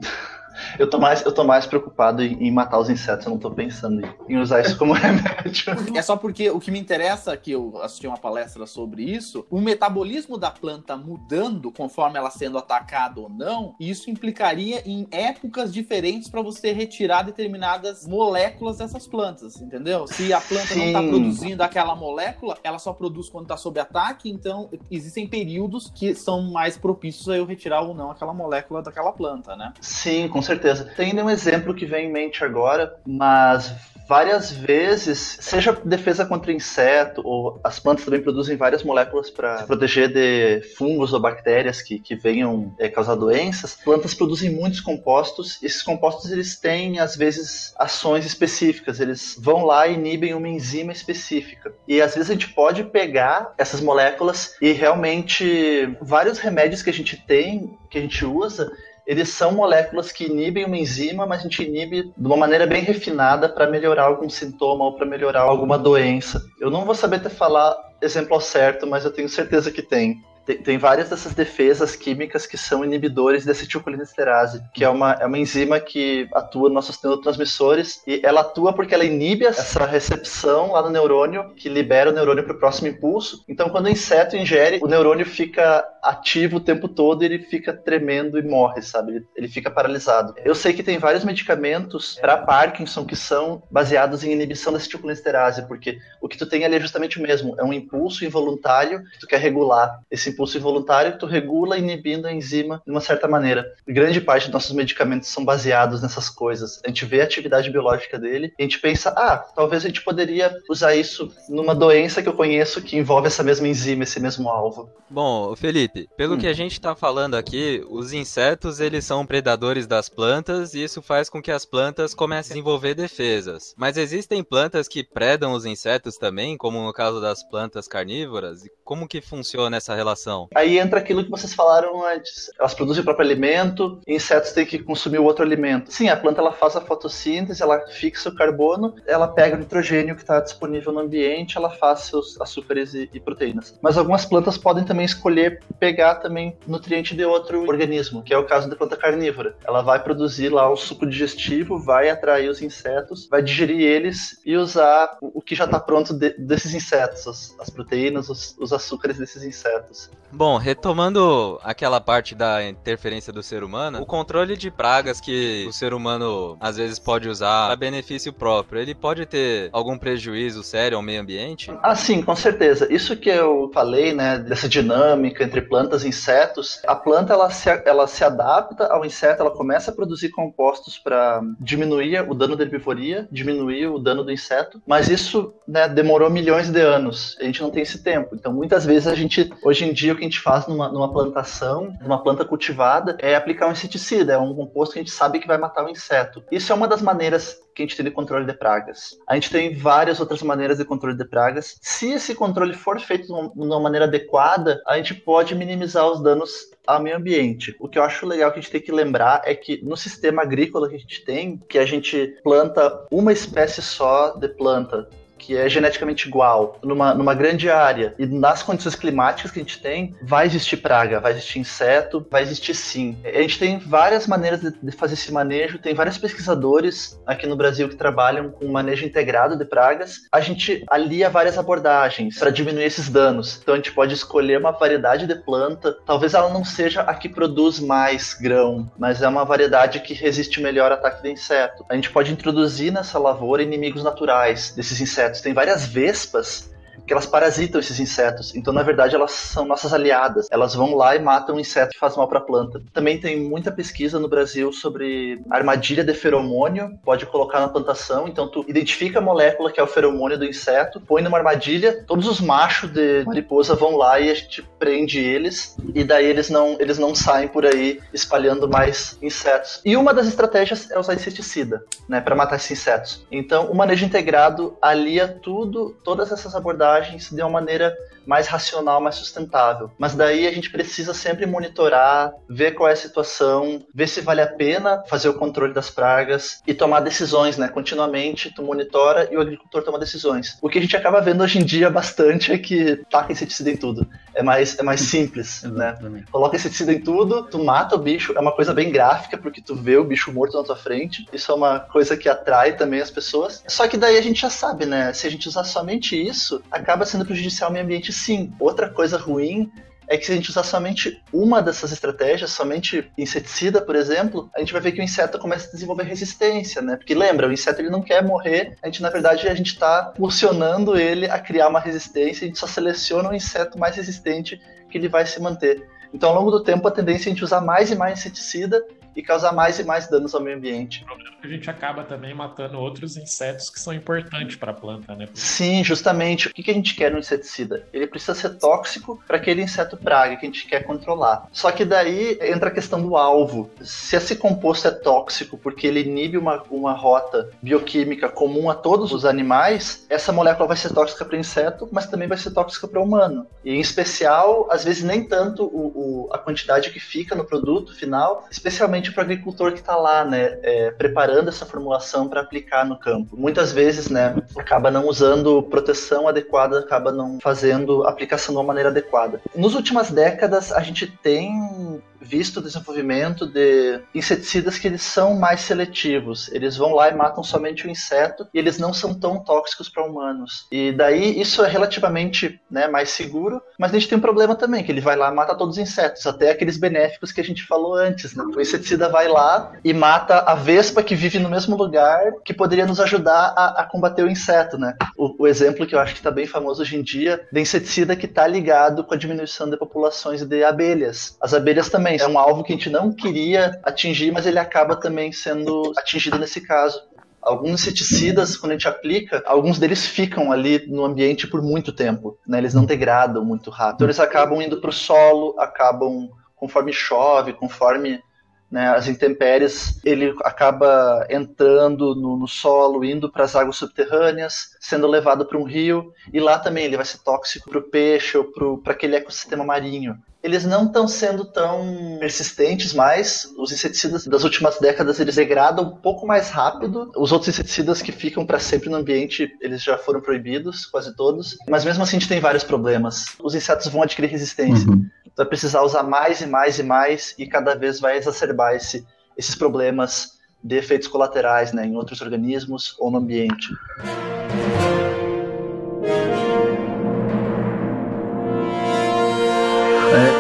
[0.79, 3.51] Eu tô mais, eu tô mais preocupado em, em matar os insetos, eu não tô
[3.51, 5.75] pensando em, em, usar isso como remédio.
[5.95, 9.61] É só porque o que me interessa, que eu assisti uma palestra sobre isso, o
[9.61, 16.29] metabolismo da planta mudando conforme ela sendo atacada ou não, isso implicaria em épocas diferentes
[16.29, 20.07] para você retirar determinadas moléculas dessas plantas, entendeu?
[20.07, 20.93] Se a planta Sim.
[20.93, 25.91] não tá produzindo aquela molécula, ela só produz quando tá sob ataque, então existem períodos
[25.95, 29.73] que são mais propícios a eu retirar ou não aquela molécula daquela planta, né?
[29.81, 30.91] Sim, com certeza.
[30.97, 33.75] Tem nenhum exemplo que vem em mente agora, mas
[34.09, 40.13] várias vezes, seja defesa contra inseto, ou as plantas também produzem várias moléculas para proteger
[40.13, 43.77] de fungos ou bactérias que, que venham é, causar doenças.
[43.85, 45.63] Plantas produzem muitos compostos.
[45.63, 49.01] Esses compostos eles têm às vezes ações específicas.
[49.01, 51.75] Eles vão lá e inibem uma enzima específica.
[51.87, 56.95] E às vezes a gente pode pegar essas moléculas e realmente vários remédios que a
[56.95, 58.71] gente tem, que a gente usa,
[59.07, 62.83] eles são moléculas que inibem uma enzima, mas a gente inibe de uma maneira bem
[62.83, 66.43] refinada para melhorar algum sintoma ou para melhorar alguma doença.
[66.61, 70.21] Eu não vou saber te falar exemplo certo, mas eu tenho certeza que tem.
[70.47, 75.27] Tem, tem, várias dessas defesas químicas que são inibidores da acetilcolinesterase, que é uma, é
[75.27, 80.73] uma enzima que atua nos nossos neurotransmissores e ela atua porque ela inibe essa recepção
[80.73, 83.45] lá no neurônio que libera o neurônio para o próximo impulso.
[83.49, 87.73] Então, quando o inseto ingere, o neurônio fica ativo o tempo todo e ele fica
[87.73, 89.17] tremendo e morre, sabe?
[89.17, 90.35] Ele, ele fica paralisado.
[90.45, 95.67] Eu sei que tem vários medicamentos para Parkinson que são baseados em inibição da acetilcolinesterase,
[95.67, 99.21] porque o que tu tem ali é justamente o mesmo, é um impulso involuntário que
[99.21, 100.01] tu quer regular.
[100.11, 103.67] Esse impulso involuntário tu regula inibindo a enzima de uma certa maneira.
[103.89, 106.81] Grande parte dos nossos medicamentos são baseados nessas coisas.
[106.85, 110.05] A gente vê a atividade biológica dele e a gente pensa, ah, talvez a gente
[110.05, 114.49] poderia usar isso numa doença que eu conheço que envolve essa mesma enzima, esse mesmo
[114.49, 114.91] alvo.
[115.09, 116.39] Bom, Felipe, pelo hum.
[116.39, 121.01] que a gente está falando aqui, os insetos eles são predadores das plantas e isso
[121.01, 123.75] faz com que as plantas comecem a desenvolver defesas.
[123.77, 128.65] Mas existem plantas que predam os insetos também, como no caso das plantas carnívoras?
[128.65, 130.26] E como que funciona essa relação?
[130.55, 132.51] Aí entra aquilo que vocês falaram antes.
[132.59, 135.93] Elas produzem o próprio alimento, insetos têm que consumir o outro alimento.
[135.93, 140.15] Sim, a planta ela faz a fotossíntese, ela fixa o carbono, ela pega o nitrogênio
[140.15, 143.79] que está disponível no ambiente, ela faz seus açúcares e, e proteínas.
[143.81, 148.45] Mas algumas plantas podem também escolher pegar também nutriente de outro organismo, que é o
[148.45, 149.57] caso da planta carnívora.
[149.65, 154.57] Ela vai produzir lá o suco digestivo, vai atrair os insetos, vai digerir eles e
[154.57, 159.19] usar o que já está pronto de, desses insetos, as, as proteínas, os, os açúcares
[159.19, 160.11] desses insetos.
[160.37, 165.73] Bom, retomando aquela parte da interferência do ser humano, o controle de pragas que o
[165.73, 170.97] ser humano às vezes pode usar a benefício próprio, ele pode ter algum prejuízo sério
[170.97, 171.73] ao meio ambiente?
[171.83, 172.93] Ah, sim, com certeza.
[172.93, 177.71] Isso que eu falei, né, dessa dinâmica entre plantas e insetos, a planta ela se,
[177.85, 182.65] ela se adapta ao inseto, ela começa a produzir compostos para diminuir o dano da
[182.65, 187.37] herbivoria, diminuir o dano do inseto, mas isso né, demorou milhões de anos.
[187.41, 188.35] A gente não tem esse tempo.
[188.35, 191.11] Então, muitas vezes a gente, hoje em dia, o que a gente faz numa, numa
[191.11, 195.41] plantação, numa planta cultivada, é aplicar um inseticida, é um composto que a gente sabe
[195.41, 196.45] que vai matar o inseto.
[196.53, 199.19] Isso é uma das maneiras que a gente tem de controle de pragas.
[199.27, 201.79] A gente tem várias outras maneiras de controle de pragas.
[201.81, 206.71] Se esse controle for feito de uma maneira adequada, a gente pode minimizar os danos
[206.87, 207.75] ao meio ambiente.
[207.81, 210.43] O que eu acho legal que a gente tem que lembrar é que no sistema
[210.43, 215.57] agrícola que a gente tem, que a gente planta uma espécie só de planta que
[215.57, 220.15] é geneticamente igual, numa, numa grande área, e nas condições climáticas que a gente tem,
[220.23, 223.17] vai existir praga, vai existir inseto, vai existir sim.
[223.25, 227.57] A gente tem várias maneiras de, de fazer esse manejo, tem vários pesquisadores aqui no
[227.57, 230.23] Brasil que trabalham com manejo integrado de pragas.
[230.33, 233.59] A gente alia várias abordagens para diminuir esses danos.
[233.63, 237.29] Então a gente pode escolher uma variedade de planta, talvez ela não seja a que
[237.29, 241.85] produz mais grão, mas é uma variedade que resiste melhor ao ataque de inseto.
[241.89, 245.41] A gente pode introduzir nessa lavoura inimigos naturais desses insetos insetos.
[245.41, 246.71] Tem várias vespas
[247.07, 248.55] que elas parasitam esses insetos.
[248.55, 250.49] Então, na verdade, elas são nossas aliadas.
[250.51, 252.83] Elas vão lá e matam o inseto que faz mal para a planta.
[252.93, 258.29] Também tem muita pesquisa no Brasil sobre armadilha de feromônio, pode colocar na plantação.
[258.29, 262.27] Então, tu identifica a molécula que é o feromônio do inseto, põe numa armadilha, todos
[262.27, 266.77] os machos de mariposa vão lá e a gente prende eles, e daí eles não,
[266.79, 269.81] eles não saem por aí espalhando mais insetos.
[269.85, 273.27] E uma das estratégias é usar inseticida, né, para matar esses insetos.
[273.31, 276.86] Então, o manejo integrado alia tudo, todas essas abordagens
[277.35, 277.97] de uma maneira
[278.27, 279.91] mais racional, mais sustentável.
[279.99, 284.41] Mas daí a gente precisa sempre monitorar, ver qual é a situação, ver se vale
[284.41, 287.69] a pena fazer o controle das pragas e tomar decisões, né?
[287.69, 290.59] Continuamente tu monitora e o agricultor toma decisões.
[290.61, 293.77] O que a gente acaba vendo hoje em dia bastante é que taca inseticida em
[293.77, 294.07] tudo.
[294.37, 295.97] É mais, é mais simples, né?
[296.31, 299.75] Coloca inseticida em tudo, tu mata o bicho, é uma coisa bem gráfica porque tu
[299.75, 301.27] vê o bicho morto na tua frente.
[301.33, 303.65] Isso é uma coisa que atrai também as pessoas.
[303.67, 305.11] Só que daí a gente já sabe, né?
[305.15, 308.53] Se a gente usar somente isso, acaba sendo prejudicial ao meio ambiente sim.
[308.61, 309.73] Outra coisa ruim
[310.09, 314.61] é que se a gente usar somente uma dessas estratégias, somente inseticida, por exemplo, a
[314.61, 316.97] gente vai ver que o inseto começa a desenvolver resistência, né?
[316.97, 320.13] Porque lembra, o inseto ele não quer morrer, a gente na verdade a gente está
[320.15, 324.99] impulsionando ele a criar uma resistência, a gente só seleciona o inseto mais resistente que
[324.99, 325.87] ele vai se manter.
[326.15, 328.83] Então, ao longo do tempo, a tendência é a gente usar mais e mais inseticida
[329.17, 331.03] e causar mais e mais danos ao meio ambiente.
[331.03, 334.73] O problema é que a gente acaba também matando outros insetos que são importantes para
[334.73, 335.27] a planta, né?
[335.33, 336.49] Sim, justamente.
[336.49, 337.87] O que a gente quer no inseticida?
[337.93, 341.49] Ele precisa ser tóxico para aquele inseto praga que a gente quer controlar.
[341.51, 343.71] Só que daí entra a questão do alvo.
[343.81, 349.13] Se esse composto é tóxico porque ele inibe uma, uma rota bioquímica comum a todos
[349.13, 352.87] os animais, essa molécula vai ser tóxica para o inseto, mas também vai ser tóxica
[352.87, 353.47] para o humano.
[353.65, 357.95] E em especial, às vezes nem tanto o, o, a quantidade que fica no produto
[357.95, 362.41] final, especialmente principalmente para o agricultor que está lá, né, é, preparando essa formulação para
[362.41, 363.37] aplicar no campo.
[363.37, 368.91] Muitas vezes, né, acaba não usando proteção adequada, acaba não fazendo aplicação de uma maneira
[368.91, 369.41] adequada.
[369.55, 375.61] Nos últimas décadas, a gente tem visto o desenvolvimento de inseticidas que eles são mais
[375.61, 376.51] seletivos.
[376.53, 380.05] Eles vão lá e matam somente o inseto e eles não são tão tóxicos para
[380.05, 380.67] humanos.
[380.71, 384.83] E daí isso é relativamente né, mais seguro, mas a gente tem um problema também,
[384.83, 387.65] que ele vai lá e mata todos os insetos, até aqueles benéficos que a gente
[387.65, 388.35] falou antes.
[388.35, 388.45] Né?
[388.45, 392.87] O inseticida vai lá e mata a vespa que vive no mesmo lugar, que poderia
[392.87, 394.79] nos ajudar a, a combater o inseto.
[394.79, 394.95] Né?
[395.17, 398.17] O, o, exemplo que eu acho que está bem famoso hoje em dia, de inseticida
[398.17, 401.37] que está ligado com a diminuição de populações de abelhas.
[401.41, 404.97] As abelhas também é um alvo que a gente não queria atingir, mas ele acaba
[404.97, 407.01] também sendo atingido nesse caso.
[407.43, 412.39] Alguns inseticidas, quando a gente aplica, alguns deles ficam ali no ambiente por muito tempo,
[412.47, 412.59] né?
[412.59, 413.97] Eles não degradam muito rápido.
[413.97, 418.21] Então eles acabam indo para o solo, acabam conforme chove, conforme
[418.71, 425.07] né, as intempéries, ele acaba entrando no, no solo, indo para as águas subterrâneas, sendo
[425.07, 428.45] levado para um rio, e lá também ele vai ser tóxico para o peixe ou
[428.83, 433.53] para aquele ecossistema marinho eles não estão sendo tão persistentes mais.
[433.59, 437.11] Os inseticidas das últimas décadas eles degradam um pouco mais rápido.
[437.17, 441.59] Os outros inseticidas que ficam para sempre no ambiente, eles já foram proibidos, quase todos.
[441.69, 443.25] Mas mesmo assim a gente tem vários problemas.
[443.43, 444.89] Os insetos vão adquirir resistência.
[444.89, 445.07] Uhum.
[445.37, 449.55] Vai precisar usar mais e mais e mais e cada vez vai exacerbar esse, esses
[449.55, 453.69] problemas de efeitos colaterais né, em outros organismos ou no ambiente.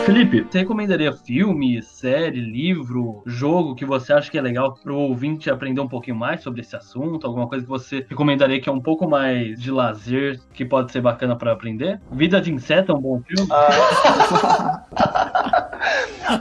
[0.04, 4.98] Felipe, você recomendaria filme, série, livro, jogo que você acha que é legal para o
[4.98, 7.26] ouvinte aprender um pouquinho mais sobre esse assunto?
[7.26, 11.00] Alguma coisa que você recomendaria que é um pouco mais de lazer, que pode ser
[11.00, 12.00] bacana para aprender?
[12.12, 13.48] Vida de Inseto é um bom filme?
[13.50, 14.84] Ah.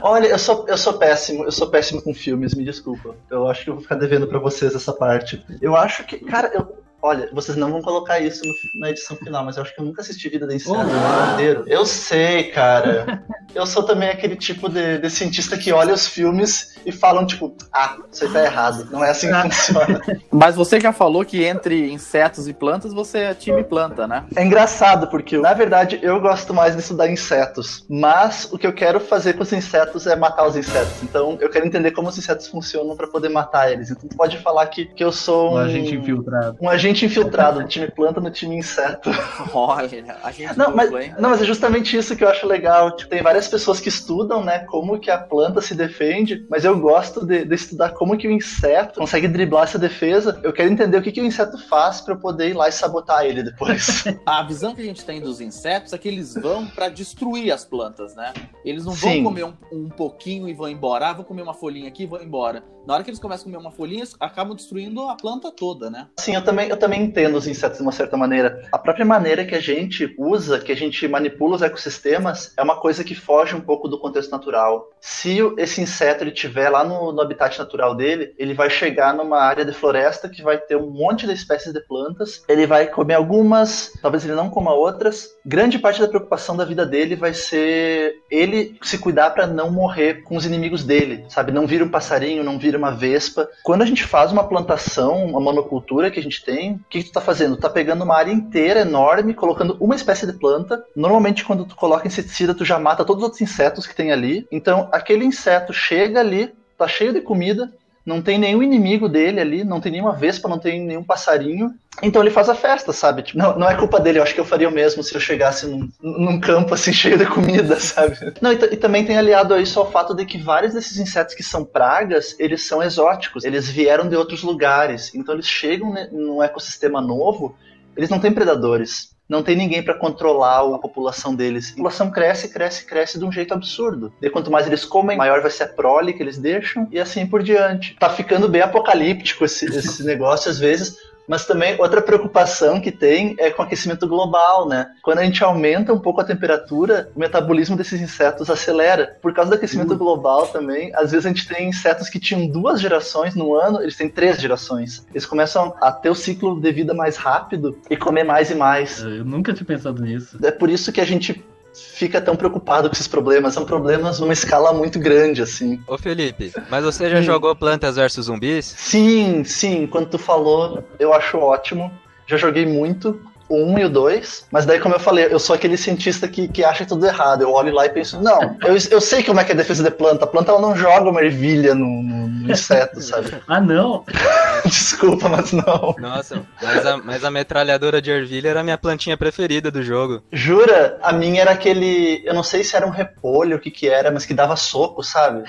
[0.02, 3.14] Olha, eu sou, eu sou péssimo, eu sou péssimo com filmes, me desculpa.
[3.30, 5.44] Eu acho que eu vou ficar devendo para vocês essa parte.
[5.60, 9.44] Eu acho que, cara, eu, Olha, vocês não vão colocar isso no, na edição final,
[9.44, 11.62] mas eu acho que eu nunca assisti Vida da Inseto oh, inteiro.
[11.68, 13.22] Eu sei, cara.
[13.54, 17.56] eu sou também aquele tipo de, de, cientista que olha os filmes e falam, tipo,
[17.72, 18.88] ah, isso aí tá errado.
[18.90, 19.42] Não é assim que ah.
[19.42, 20.00] funciona.
[20.32, 24.24] Mas você já falou que entre insetos e plantas você é time planta, né?
[24.34, 27.84] É engraçado, porque na verdade eu gosto mais de estudar insetos.
[27.88, 31.04] Mas o que eu quero fazer com os insetos é matar os insetos.
[31.04, 33.92] Então eu quero entender como os insetos funcionam para poder matar eles.
[33.92, 36.58] Então tu pode falar que, que eu sou um, um agente infiltrado.
[36.60, 39.10] Um agente infiltrado do time planta no time inseto.
[39.52, 42.96] Olha, a gente não, mas, não, mas é justamente isso que eu acho legal.
[42.96, 46.78] Tipo, tem várias pessoas que estudam, né, como que a planta se defende, mas eu
[46.78, 50.40] gosto de, de estudar como que o inseto consegue driblar essa defesa.
[50.42, 52.72] Eu quero entender o que, que o inseto faz para eu poder ir lá e
[52.72, 54.04] sabotar ele depois.
[54.24, 57.64] a visão que a gente tem dos insetos é que eles vão para destruir as
[57.64, 58.32] plantas, né?
[58.64, 59.24] Eles não vão Sim.
[59.24, 61.10] comer um, um pouquinho e vão embora.
[61.10, 62.62] Ah, vou comer uma folhinha aqui e vou embora.
[62.86, 66.08] Na hora que eles começam a comer uma folhinha, acabam destruindo a planta toda, né?
[66.18, 68.62] Sim, eu também, eu também entendo os insetos de uma certa maneira.
[68.70, 72.76] A própria maneira que a gente usa, que a gente manipula os ecossistemas, é uma
[72.76, 74.90] coisa que foge um pouco do contexto natural.
[75.00, 79.40] Se esse inseto ele tiver lá no, no habitat natural dele, ele vai chegar numa
[79.40, 82.44] área de floresta que vai ter um monte de espécies de plantas.
[82.48, 85.30] Ele vai comer algumas, talvez ele não coma outras.
[85.44, 90.22] Grande parte da preocupação da vida dele vai ser ele se cuidar para não morrer
[90.22, 91.52] com os inimigos dele, sabe?
[91.52, 93.48] Não vira um passarinho, não vira uma vespa.
[93.62, 97.12] Quando a gente faz uma plantação, uma monocultura que a gente tem, que, que tu
[97.12, 97.56] tá fazendo?
[97.56, 100.84] Tá pegando uma área inteira, enorme, colocando uma espécie de planta.
[100.94, 104.46] Normalmente, quando tu coloca inseticida, tu já mata todos os outros insetos que tem ali.
[104.50, 107.72] Então, aquele inseto chega ali, tá cheio de comida,
[108.06, 111.74] não tem nenhum inimigo dele ali, não tem nenhuma vespa, não tem nenhum passarinho.
[112.00, 113.22] Então ele faz a festa, sabe?
[113.22, 115.20] Tipo, não, não é culpa dele, eu acho que eu faria o mesmo se eu
[115.20, 118.16] chegasse num, num campo assim cheio de comida, sabe?
[118.40, 121.34] Não, e, e, também tem aliado a isso ao fato de que vários desses insetos
[121.34, 126.40] que são pragas, eles são exóticos, eles vieram de outros lugares, então eles chegam num
[126.40, 127.56] ecossistema novo,
[127.96, 131.68] eles não têm predadores não tem ninguém para controlar a população deles.
[131.68, 134.12] A população cresce, cresce, cresce de um jeito absurdo.
[134.22, 137.26] E quanto mais eles comem, maior vai ser a prole que eles deixam e assim
[137.26, 137.96] por diante.
[137.98, 143.34] Tá ficando bem apocalíptico esse, esse negócio às vezes, mas também outra preocupação que tem
[143.38, 144.88] é com o aquecimento global, né?
[145.02, 149.16] Quando a gente aumenta um pouco a temperatura, o metabolismo desses insetos acelera.
[149.20, 149.98] Por causa do aquecimento uhum.
[149.98, 153.96] global também, às vezes a gente tem insetos que tinham duas gerações no ano, eles
[153.96, 155.06] têm três gerações.
[155.10, 159.00] Eles começam a ter o ciclo de vida mais rápido e comer mais e mais.
[159.00, 160.38] Eu nunca tinha pensado nisso.
[160.42, 161.44] É por isso que a gente
[161.76, 163.54] fica tão preocupado com esses problemas.
[163.54, 165.80] São problemas numa escala muito grande, assim.
[165.86, 168.64] Ô Felipe, mas você já jogou Plantas vs Zumbis?
[168.64, 169.86] Sim, sim.
[169.86, 171.90] Quando tu falou, eu acho ótimo.
[172.26, 173.20] Já joguei muito.
[173.48, 176.48] O 1 e o 2, mas daí, como eu falei, eu sou aquele cientista que,
[176.48, 177.42] que acha tudo errado.
[177.42, 179.82] Eu olho lá e penso, não, eu, eu sei como é que é a defesa
[179.82, 180.24] de planta.
[180.24, 183.34] A planta ela não joga uma ervilha no, no, no inseto, sabe?
[183.46, 184.04] ah, não?
[184.64, 185.94] Desculpa, mas não.
[185.98, 190.22] Nossa, mas a, mas a metralhadora de ervilha era a minha plantinha preferida do jogo.
[190.32, 190.98] Jura?
[191.02, 192.22] A minha era aquele.
[192.24, 195.02] Eu não sei se era um repolho, o que que era, mas que dava soco,
[195.02, 195.44] sabe?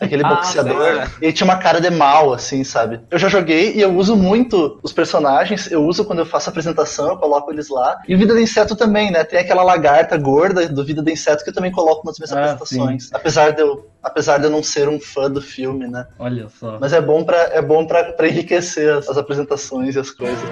[0.00, 0.94] Aquele Ah, boxeador.
[0.94, 1.06] sei.
[1.22, 3.00] Ele tinha uma cara de mal, assim, sabe?
[3.10, 5.70] Eu já joguei e eu uso muito os personagens.
[5.70, 8.00] Eu uso quando eu faço apresentação, eu coloco eles lá.
[8.08, 9.22] E o Vida de Inseto também, né?
[9.22, 12.52] Tem aquela lagarta gorda do Vida de Inseto que eu também coloco nas minhas Ah,
[12.52, 13.10] apresentações.
[13.12, 16.06] Apesar de, eu, apesar de eu não ser um fã do filme, né?
[16.18, 16.78] Olha só.
[16.80, 20.48] Mas é bom pra, é bom pra enriquecer as, as apresentações e as coisas.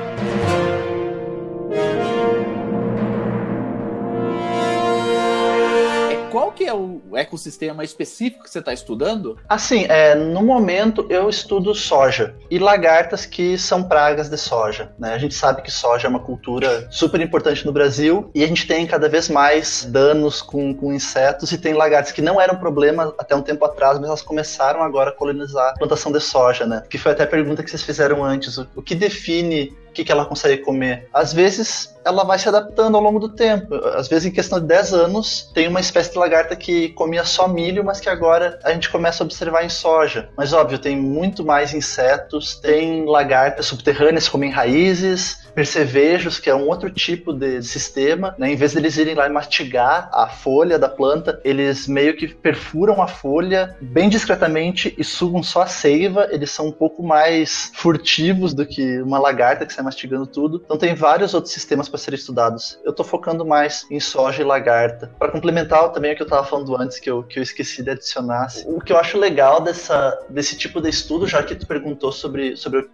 [6.76, 9.38] O ecossistema específico que você está estudando?
[9.48, 14.92] Assim, é, no momento eu estudo soja e lagartas que são pragas de soja.
[14.98, 15.14] Né?
[15.14, 18.66] A gente sabe que soja é uma cultura super importante no Brasil e a gente
[18.66, 23.14] tem cada vez mais danos com, com insetos e tem lagartas que não eram problema
[23.18, 26.82] até um tempo atrás, mas elas começaram agora a colonizar a plantação de soja, né?
[26.88, 28.58] Que foi até a pergunta que vocês fizeram antes.
[28.58, 31.08] O, o que define que, que ela consegue comer?
[31.12, 33.74] Às vezes ela vai se adaptando ao longo do tempo.
[33.74, 37.48] Às vezes, em questão de 10 anos, tem uma espécie de lagarta que comia só
[37.48, 40.28] milho, mas que agora a gente começa a observar em soja.
[40.36, 46.54] Mas óbvio, tem muito mais insetos, tem lagartas subterrâneas que comem raízes, percevejos, que é
[46.54, 48.36] um outro tipo de sistema.
[48.38, 48.52] Né?
[48.52, 53.02] Em vez deles irem lá e mastigar a folha da planta, eles meio que perfuram
[53.02, 56.28] a folha bem discretamente e sugam só a seiva.
[56.30, 60.60] Eles são um pouco mais furtivos do que uma lagarta que sai mastigando tudo.
[60.64, 62.78] Então tem vários outros sistemas para serem estudados.
[62.84, 65.10] Eu estou focando mais em soja e lagarta.
[65.18, 67.90] Para complementar também o que eu estava falando antes, que eu, que eu esqueci de
[67.90, 68.48] adicionar.
[68.66, 72.56] O que eu acho legal dessa, desse tipo de estudo, já que tu perguntou sobre,
[72.56, 72.88] sobre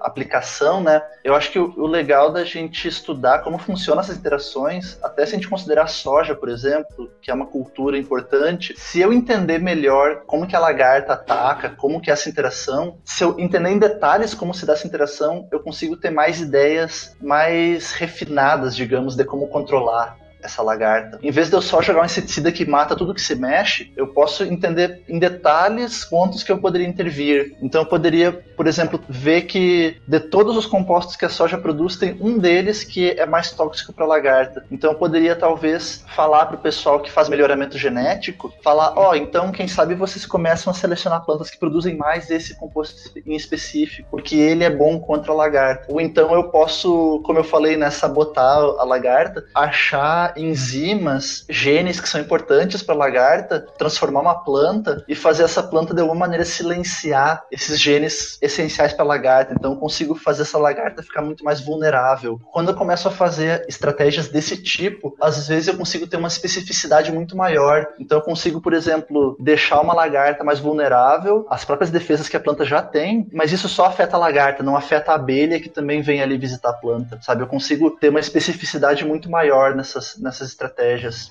[0.00, 1.02] aplicação, né?
[1.22, 5.32] Eu acho que o, o legal da gente estudar como funcionam essas interações, até se
[5.32, 9.58] a gente considerar a soja, por exemplo, que é uma cultura importante, se eu entender
[9.58, 13.78] melhor como que a lagarta ataca, como que é essa interação, se eu entender em
[13.78, 19.24] detalhes como se dá essa interação, eu consigo ter mais ideias mais refinadas, digamos, de
[19.24, 21.18] como controlar essa lagarta.
[21.22, 24.08] Em vez de eu só jogar um inseticida que mata tudo que se mexe, eu
[24.08, 27.56] posso entender em detalhes pontos que eu poderia intervir.
[27.62, 31.96] Então eu poderia, por exemplo, ver que de todos os compostos que a soja produz,
[31.96, 34.64] tem um deles que é mais tóxico para a lagarta.
[34.70, 39.14] Então eu poderia talvez falar para o pessoal que faz melhoramento genético, falar, ó, oh,
[39.14, 44.08] então quem sabe vocês começam a selecionar plantas que produzem mais esse composto em específico,
[44.10, 45.86] porque ele é bom contra a lagarta.
[45.88, 52.08] Ou então eu posso, como eu falei, né, sabotar a lagarta, achar enzimas, genes que
[52.08, 56.44] são importantes para a lagarta, transformar uma planta e fazer essa planta de alguma maneira
[56.44, 59.54] silenciar esses genes essenciais para lagarta.
[59.54, 62.40] Então eu consigo fazer essa lagarta ficar muito mais vulnerável.
[62.52, 67.12] Quando eu começo a fazer estratégias desse tipo, às vezes eu consigo ter uma especificidade
[67.12, 67.86] muito maior.
[67.98, 72.40] Então eu consigo, por exemplo, deixar uma lagarta mais vulnerável às próprias defesas que a
[72.40, 76.02] planta já tem, mas isso só afeta a lagarta, não afeta a abelha que também
[76.02, 77.42] vem ali visitar a planta, sabe?
[77.42, 81.30] Eu consigo ter uma especificidade muito maior nessas, nessas estratégias.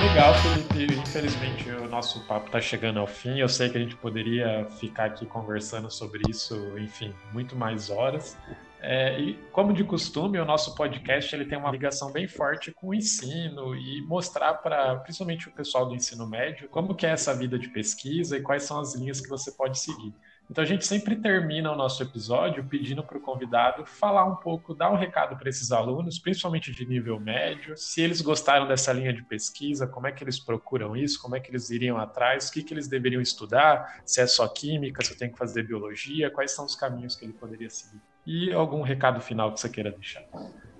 [0.00, 0.73] Legal, Felipe.
[1.14, 3.38] Infelizmente o nosso papo está chegando ao fim.
[3.38, 8.36] Eu sei que a gente poderia ficar aqui conversando sobre isso, enfim, muito mais horas.
[8.80, 12.88] É, e como de costume, o nosso podcast ele tem uma ligação bem forte com
[12.88, 17.32] o ensino e mostrar para principalmente o pessoal do ensino médio como que é essa
[17.32, 20.12] vida de pesquisa e quais são as linhas que você pode seguir.
[20.50, 24.74] Então a gente sempre termina o nosso episódio pedindo para o convidado falar um pouco,
[24.74, 29.12] dar um recado para esses alunos, principalmente de nível médio, se eles gostaram dessa linha
[29.12, 32.52] de pesquisa, como é que eles procuram isso, como é que eles iriam atrás, o
[32.52, 36.50] que, que eles deveriam estudar, se é só química, se tem que fazer biologia, quais
[36.50, 38.13] são os caminhos que ele poderia seguir.
[38.26, 40.22] E algum recado final que você queira deixar?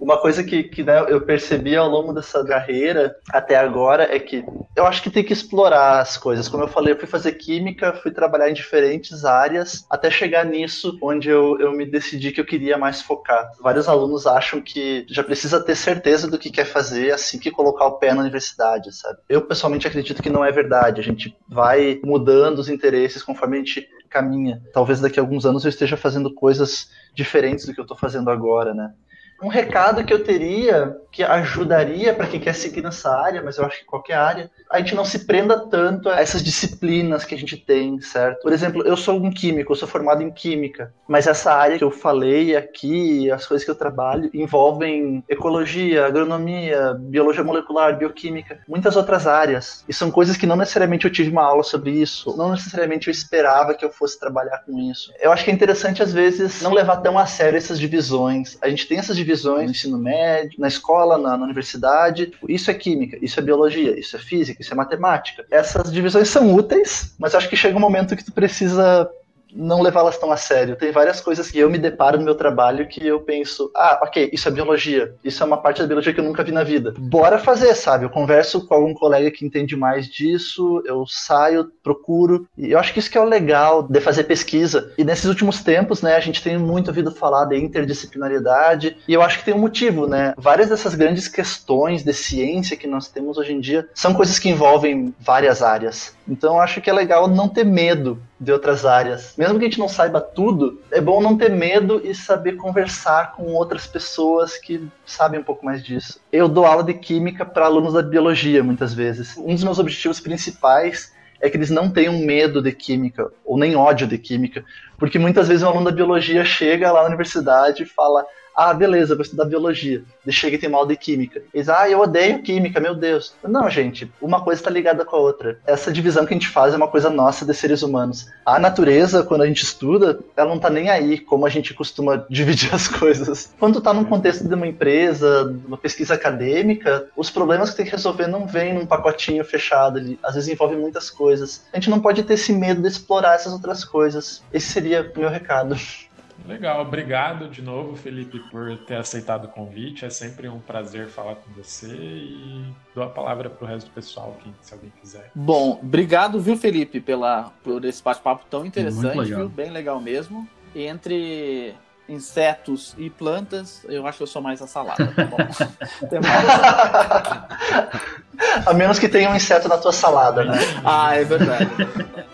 [0.01, 4.45] Uma coisa que, que né, eu percebi ao longo dessa carreira até agora é que
[4.77, 6.49] eu acho que tem que explorar as coisas.
[6.49, 10.99] Como eu falei, eu fui fazer química, fui trabalhar em diferentes áreas, até chegar nisso
[11.01, 13.51] onde eu, eu me decidi que eu queria mais focar.
[13.61, 17.87] Vários alunos acham que já precisa ter certeza do que quer fazer assim que colocar
[17.87, 19.19] o pé na universidade, sabe?
[19.29, 21.01] Eu pessoalmente acredito que não é verdade.
[21.01, 24.63] A gente vai mudando os interesses conforme a gente caminha.
[24.73, 28.31] Talvez daqui a alguns anos eu esteja fazendo coisas diferentes do que eu estou fazendo
[28.31, 28.95] agora, né?
[29.43, 33.65] Um recado que eu teria, que ajudaria para quem quer seguir nessa área, mas eu
[33.65, 37.39] acho que qualquer área, a gente não se prenda tanto a essas disciplinas que a
[37.39, 38.43] gente tem, certo?
[38.43, 41.85] Por exemplo, eu sou um químico, eu sou formado em química, mas essa área que
[41.85, 48.97] eu falei aqui, as coisas que eu trabalho, envolvem ecologia, agronomia, biologia molecular, bioquímica, muitas
[48.97, 49.85] outras áreas.
[49.89, 53.13] E são coisas que não necessariamente eu tive uma aula sobre isso, não necessariamente eu
[53.13, 55.13] esperava que eu fosse trabalhar com isso.
[55.21, 58.59] Eu acho que é interessante, às vezes, não levar tão a sério essas divisões.
[58.61, 62.33] A gente tem essas divisões no ensino médio, na escola, na, na universidade.
[62.49, 65.45] Isso é química, isso é biologia, isso é física, isso é matemática.
[65.51, 69.09] Essas divisões são úteis, mas acho que chega um momento que tu precisa
[69.55, 70.77] não levá-las tão a sério.
[70.77, 74.31] Tem várias coisas que eu me deparo no meu trabalho que eu penso, ah, ok,
[74.33, 75.15] isso é biologia.
[75.23, 76.95] Isso é uma parte da biologia que eu nunca vi na vida.
[76.99, 78.05] Bora fazer, sabe?
[78.05, 82.47] Eu converso com algum colega que entende mais disso, eu saio, procuro.
[82.59, 84.93] E eu acho que isso que é o legal de fazer pesquisa.
[84.99, 88.97] E nesses últimos tempos, né, a gente tem muito ouvido falar de interdisciplinaridade.
[89.07, 90.35] E eu acho que tem um motivo, né?
[90.37, 94.49] Várias dessas grandes questões de ciência que nós temos hoje em dia são coisas que
[94.49, 96.17] envolvem várias áreas.
[96.29, 99.35] Então eu acho que é legal não ter medo de outras áreas.
[99.37, 103.33] Mesmo que a gente não saiba tudo, é bom não ter medo e saber conversar
[103.33, 106.21] com outras pessoas que sabem um pouco mais disso.
[106.31, 109.37] Eu dou aula de química para alunos da biologia muitas vezes.
[109.39, 113.75] Um dos meus objetivos principais é que eles não tenham medo de química ou nem
[113.75, 114.65] ódio de química,
[114.99, 118.25] porque muitas vezes um aluno da biologia chega lá na universidade e fala:
[118.55, 120.05] ah, beleza, vou estudar biologia.
[120.29, 121.43] Chega e tem mal de química.
[121.53, 123.35] Eles, ah, eu odeio química, meu Deus.
[123.43, 125.59] Não, gente, uma coisa está ligada com a outra.
[125.67, 128.29] Essa divisão que a gente faz é uma coisa nossa de seres humanos.
[128.47, 132.25] A natureza, quando a gente estuda, ela não tá nem aí como a gente costuma
[132.31, 133.53] dividir as coisas.
[133.59, 137.77] Quando tu tá num contexto de uma empresa, de uma pesquisa acadêmica, os problemas que
[137.77, 140.19] tem que resolver não vêm num pacotinho fechado ali.
[140.23, 141.65] Às vezes envolve muitas coisas.
[141.73, 144.43] A gente não pode ter esse medo de explorar essas outras coisas.
[144.53, 145.77] Esse seria o meu recado.
[146.47, 150.05] Legal, obrigado de novo, Felipe, por ter aceitado o convite.
[150.05, 152.65] É sempre um prazer falar com você e
[152.95, 155.31] dou a palavra para o resto do pessoal, quem, se alguém quiser.
[155.35, 159.41] Bom, obrigado, viu, Felipe, pela, por esse bate-papo tão interessante, legal.
[159.41, 159.49] viu?
[159.49, 160.47] Bem legal mesmo.
[160.75, 161.75] Entre
[162.07, 165.07] insetos e plantas, eu acho que eu sou mais a salada.
[165.07, 165.39] Tá bom.
[168.67, 170.59] a menos que tenha um inseto na tua salada, né?
[170.85, 171.71] ah, é verdade.
[171.79, 172.34] É verdade.